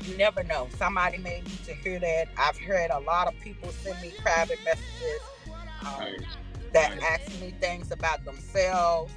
[0.03, 0.67] you never know.
[0.77, 2.29] Somebody may need to hear that.
[2.37, 5.21] I've heard a lot of people send me private messages
[5.85, 6.15] um,
[6.73, 9.13] that ask me things about themselves.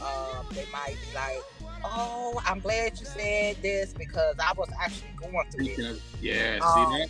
[0.00, 1.42] Um, they might be like,
[1.84, 6.72] "Oh, I'm glad you said this because I was actually going through it." Yeah, um,
[6.72, 7.08] see that?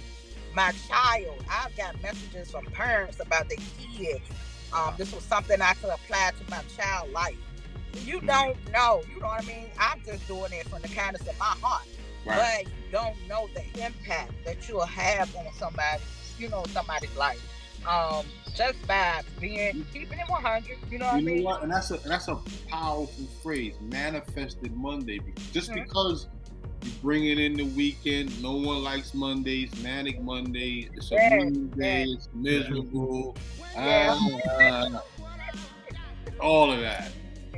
[0.55, 3.59] My child, I've got messages from parents about their
[3.97, 4.21] kids.
[4.75, 7.37] Um, this was something I could apply to my child life.
[8.05, 8.27] You mm-hmm.
[8.27, 9.67] don't know, you know what I mean?
[9.79, 11.87] I'm just doing it from the kindness of my heart.
[12.25, 12.65] Right.
[12.65, 16.03] But you don't know the impact that you'll have on somebody,
[16.39, 17.43] you know, somebody's life.
[17.87, 21.45] Um, just by being keeping it 100, you know what you I mean?
[21.45, 21.63] What?
[21.63, 22.37] And that's a and that's a
[22.69, 25.21] powerful phrase, manifested Monday.
[25.53, 25.83] Just mm-hmm.
[25.83, 26.29] because
[26.85, 30.89] you bring it in the weekend, no one likes Mondays, manic Mondays.
[30.95, 32.09] It's a yes, day, yes.
[32.09, 33.37] it's miserable.
[33.75, 34.19] Yeah.
[34.59, 35.01] Uh,
[36.41, 37.13] all of that.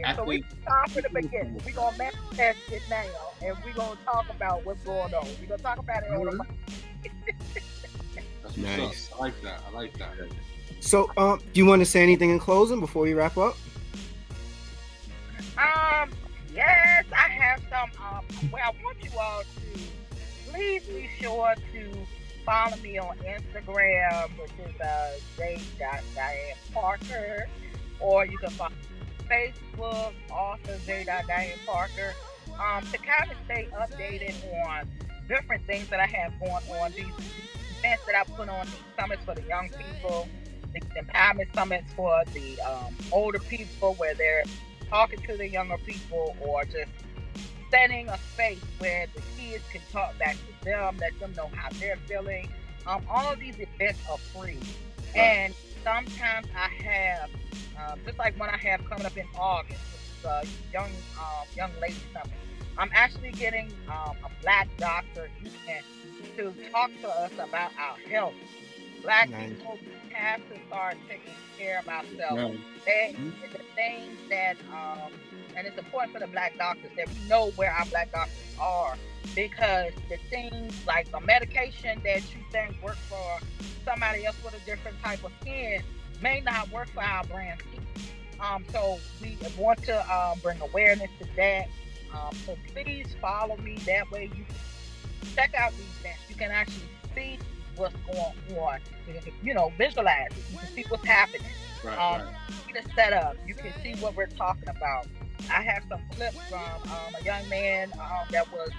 [0.04, 1.60] I so we start from the beginning.
[1.64, 3.04] We're gonna manifest it now,
[3.42, 5.26] and we're gonna talk about what's going on.
[5.40, 6.28] We're gonna talk about it mm-hmm.
[6.28, 6.46] on
[7.02, 7.62] the.
[8.42, 9.10] That's nice.
[9.14, 9.62] I like that.
[9.66, 10.10] I like that.
[10.80, 13.56] So, um, do you want to say anything in closing before we wrap up?
[15.56, 16.10] Um,
[16.54, 17.90] yes, I have some.
[18.02, 22.06] Um, well, I want you all to please be sure to
[22.46, 25.60] follow me on Instagram, which is uh, J.
[25.78, 27.48] Diane Parker,
[28.00, 28.72] or you can follow
[29.30, 31.04] Facebook, also J.
[31.04, 32.14] Diane Parker,
[32.52, 34.34] um, to kind of stay updated
[34.66, 34.88] on
[35.28, 36.92] different things that I have going on.
[36.92, 40.28] These, these events that I put on, these summits for the young people,
[40.72, 44.44] the empowerment summits for the um, older people, where they're
[44.88, 46.90] talking to the younger people or just
[47.70, 51.68] setting a space where the kids can talk back to them, let them know how
[51.80, 52.48] they're feeling.
[52.86, 54.58] Um, all of these events are free.
[55.16, 57.30] And sometimes I have
[57.78, 59.80] um, just like when I have coming up in August,
[60.24, 62.36] with uh, young um, young lady summit.
[62.76, 65.30] I'm actually getting um, a black doctor
[66.36, 68.34] to talk to us about our health.
[69.04, 69.50] Black nice.
[69.50, 69.78] people
[70.12, 72.58] have to start taking care of ourselves.
[72.86, 73.30] They, mm-hmm.
[73.52, 75.12] The things that, um,
[75.56, 78.96] and it's important for the black doctors that we know where our black doctors are
[79.34, 83.38] because the things like a medication that you think work for
[83.84, 85.82] somebody else with a different type of skin
[86.22, 87.60] may not work for our brand.
[88.40, 91.66] Um, so we want to um, bring awareness to that.
[92.12, 93.76] Um, so please follow me.
[93.86, 96.20] That way you can check out these events.
[96.28, 97.38] You can actually see
[97.76, 98.80] what's going on.
[99.42, 100.44] You know, visualize it.
[100.52, 101.46] You can see what's happening.
[101.84, 102.34] Right, um, right.
[102.66, 103.36] See the setup.
[103.46, 105.06] You can see what we're talking about.
[105.50, 108.70] I have some clips from um, a young man um, that was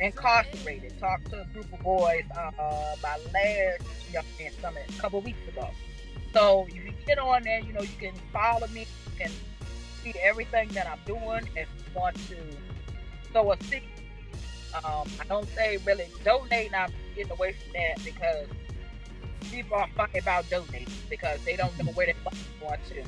[0.00, 0.98] incarcerated.
[0.98, 2.50] Talked to a group of boys uh,
[3.02, 3.82] my last
[4.12, 5.68] young man summit a couple weeks ago.
[6.32, 9.30] So if you get on there, you know, you can follow me, you can
[10.02, 11.48] see everything that I'm doing.
[11.56, 12.36] If you want to
[13.32, 13.82] sow a seed,
[14.74, 16.72] um, I don't say really donate.
[16.74, 18.46] I'm getting away from that because
[19.50, 23.04] people are funny about donating because they don't know where they're going to.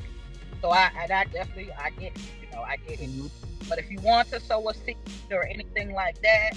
[0.61, 3.09] So I, and I definitely, I get it, you know, I get it.
[3.09, 3.27] Mm-hmm.
[3.67, 4.97] But if you want to sow a seed
[5.31, 6.51] or anything like that,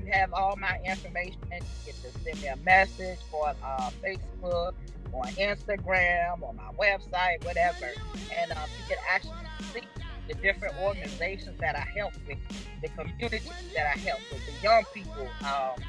[0.00, 1.36] you have all my information.
[1.52, 4.74] And you get to send me a message on uh, Facebook
[5.12, 7.90] on Instagram, on my website, whatever.
[8.38, 9.32] And um, you can actually
[9.72, 9.82] see
[10.28, 12.38] the different organizations that I help with,
[12.82, 15.28] the communities that I help with, the young people.
[15.40, 15.82] Um,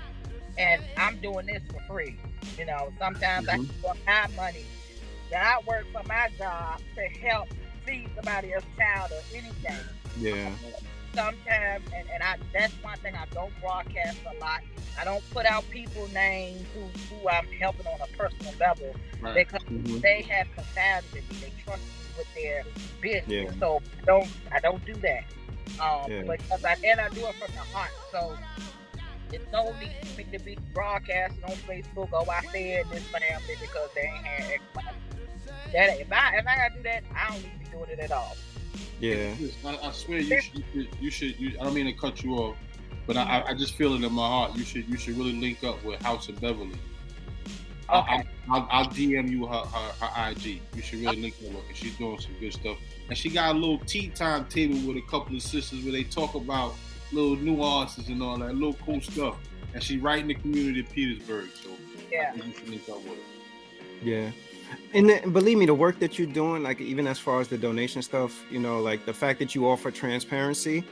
[0.58, 2.18] and I'm doing this for free.
[2.58, 3.62] You know, sometimes mm-hmm.
[3.62, 4.66] I spend my money
[5.32, 7.50] that I work for my job to help
[7.86, 9.78] feed somebody else's child or anything.
[10.20, 10.50] Yeah.
[11.14, 14.62] Sometimes, and, and I that's one thing I don't broadcast a lot.
[15.00, 19.36] I don't put out people names who, who I'm helping on a personal level right.
[19.36, 20.00] because mm-hmm.
[20.00, 21.42] they have confided in me.
[21.42, 22.64] They trust me with their
[23.02, 23.54] business.
[23.54, 23.60] Yeah.
[23.60, 25.24] So I don't I don't do that.
[25.82, 26.22] Um, yeah.
[26.24, 27.92] because I and I do it from the heart.
[28.12, 28.38] So
[29.32, 32.10] it's no need for me to be broadcasting on Facebook.
[32.14, 34.64] Oh, I said this family because they ain't had X,
[35.74, 38.00] That if I if I gotta do that, I don't need to be doing it
[38.00, 38.36] at all.
[39.00, 39.34] Yeah,
[39.66, 40.88] I, I swear you should.
[41.00, 41.40] You should.
[41.40, 42.56] You, I don't mean to cut you off,
[43.06, 44.56] but I, I just feel it in my heart.
[44.56, 46.80] You should you should really link up with House of Beverly.
[47.90, 48.24] Okay.
[48.50, 50.62] I'll, I'll, DM you her, her, her, IG.
[50.76, 52.78] You should really link her up because she's doing some good stuff.
[53.08, 56.04] And she got a little tea time table with a couple of sisters where they
[56.04, 56.76] talk about
[57.12, 59.38] little nuances and all that, little cool stuff.
[59.74, 61.50] And she's right in the community of Petersburg.
[61.54, 61.70] So
[62.12, 64.04] yeah, you should link up with her.
[64.04, 64.32] Yeah.
[64.94, 67.58] And, then, believe me, the work that you're doing, like even as far as the
[67.58, 70.84] donation stuff, you know, like the fact that you offer transparency,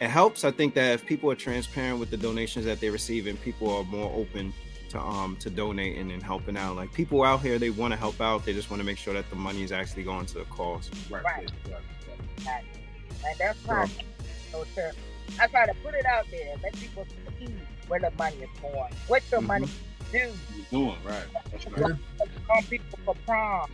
[0.00, 0.44] it helps.
[0.44, 3.74] I think that if people are transparent with the donations that they receive and people
[3.74, 4.52] are more open
[4.94, 6.76] to um to donating and helping out.
[6.76, 8.44] Like people out here, they want to help out.
[8.44, 10.90] They just want to make sure that the money is actually going to the cause.
[11.10, 11.22] Right.
[11.24, 11.50] Right.
[11.68, 11.82] right,
[12.46, 12.64] Right.
[13.26, 13.86] And that's why
[14.50, 14.92] so to,
[15.40, 17.04] I try to put it out there, let people
[17.38, 17.48] see
[17.88, 19.46] where the money is going, what your Mhm.
[19.46, 19.68] money
[20.12, 20.18] do.
[20.18, 21.24] You're doing right.
[21.50, 21.92] That's right.
[22.50, 23.70] on people for prom.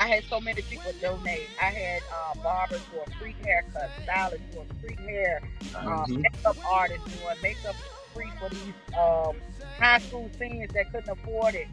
[0.00, 1.48] I had so many people donate.
[1.60, 5.40] I had uh, barbers for a free haircut, stylists for a free hair,
[5.76, 6.22] uh, Mhm.
[6.22, 7.76] makeup artists doing makeup
[8.14, 9.36] free for these um,
[9.78, 11.68] high school seniors that couldn't afford it.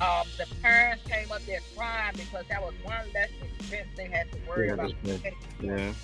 [0.00, 4.30] Um, the parents came up there crying because that was one less expense they had
[4.32, 4.92] to worry Yeah, about.
[5.60, 5.94] Yeah.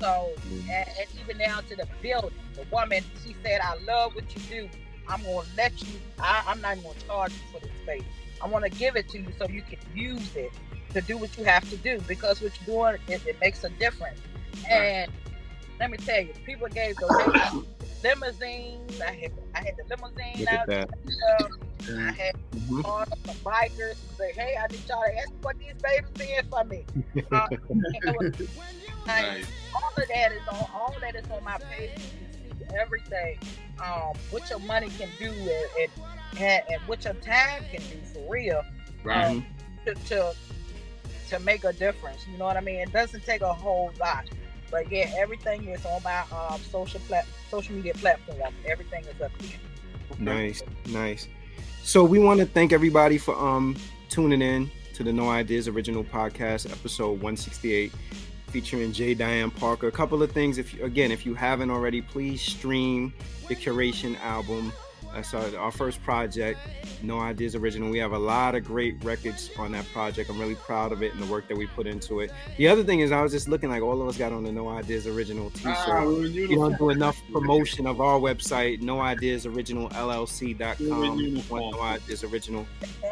[0.00, 0.68] So, Mhm.
[0.68, 4.42] and, and even down to the building, the woman, she said, I love what you
[4.42, 4.68] do.
[5.08, 8.04] I'm going to let you, I, I'm not going to charge you for this space.
[8.42, 10.52] I want to give it to you so you can use it
[10.92, 13.70] to do what you have to do because what you're doing, it, it makes a
[13.70, 14.20] difference.
[14.68, 15.10] And
[15.80, 17.54] let me tell you, people gave donations,
[18.06, 19.00] limousines.
[19.00, 20.88] I had, I had the limousine Look at out that.
[21.86, 22.08] there.
[22.08, 22.82] I had Mhm.
[22.84, 26.46] called up some bikers say, hey, I need y'all to ask what these babies did
[26.50, 26.84] for me.
[27.30, 27.46] Uh,
[28.06, 28.48] was-
[29.06, 29.46] Nice.
[29.74, 31.90] all of that is on all of that is on my page.
[32.44, 33.38] You can see everything.
[33.78, 35.90] Um, what your money can do and, and,
[36.40, 38.62] and, and what your time can do for real
[39.04, 39.36] Right.
[39.36, 39.44] Mhm.
[39.84, 40.34] to, to
[41.28, 42.26] to make a difference.
[42.26, 42.76] You know what I mean?
[42.80, 44.28] It doesn't take a whole lot.
[44.70, 48.38] But yeah, everything is on my um, social plat- social media platform.
[48.66, 49.50] Everything is up there.
[50.18, 51.28] Nice, nice.
[51.82, 53.76] So we want to thank everybody for um
[54.08, 57.92] tuning in to the No Ideas Original Podcast, episode 168,
[58.48, 59.12] featuring J.
[59.14, 59.88] Diane Parker.
[59.88, 63.12] A couple of things, if you, again, if you haven't already, please stream
[63.46, 64.72] the Curation album.
[65.16, 66.60] That's our, our first project,
[67.02, 67.88] No Ideas Original.
[67.88, 70.28] We have a lot of great records on that project.
[70.28, 72.30] I'm really proud of it and the work that we put into it.
[72.58, 74.52] The other thing is, I was just looking like all of us got on the
[74.52, 76.68] No Ideas Original T-shirt Ah, we were we uniform.
[76.72, 81.18] don't do enough promotion of our website, no ideas original We're in llc.com.
[81.18, 81.70] uniform.
[81.70, 82.66] No ideas original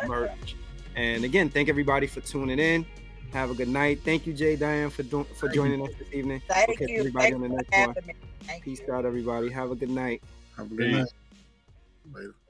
[0.06, 0.56] merch.
[0.96, 2.84] And again, thank everybody for tuning in.
[3.32, 4.00] Have a good night.
[4.04, 4.56] Thank you, J.
[4.56, 6.42] Diane, for do- for joining us this evening.
[6.48, 6.98] Thank We'll you.
[6.98, 7.94] everybody Thank on the next one.
[8.42, 8.92] Thank Peace you.
[8.92, 9.48] out, everybody.
[9.48, 10.22] Have a good night.
[10.58, 10.96] Have a good Peace.
[10.98, 11.08] night.
[12.12, 12.43] Later.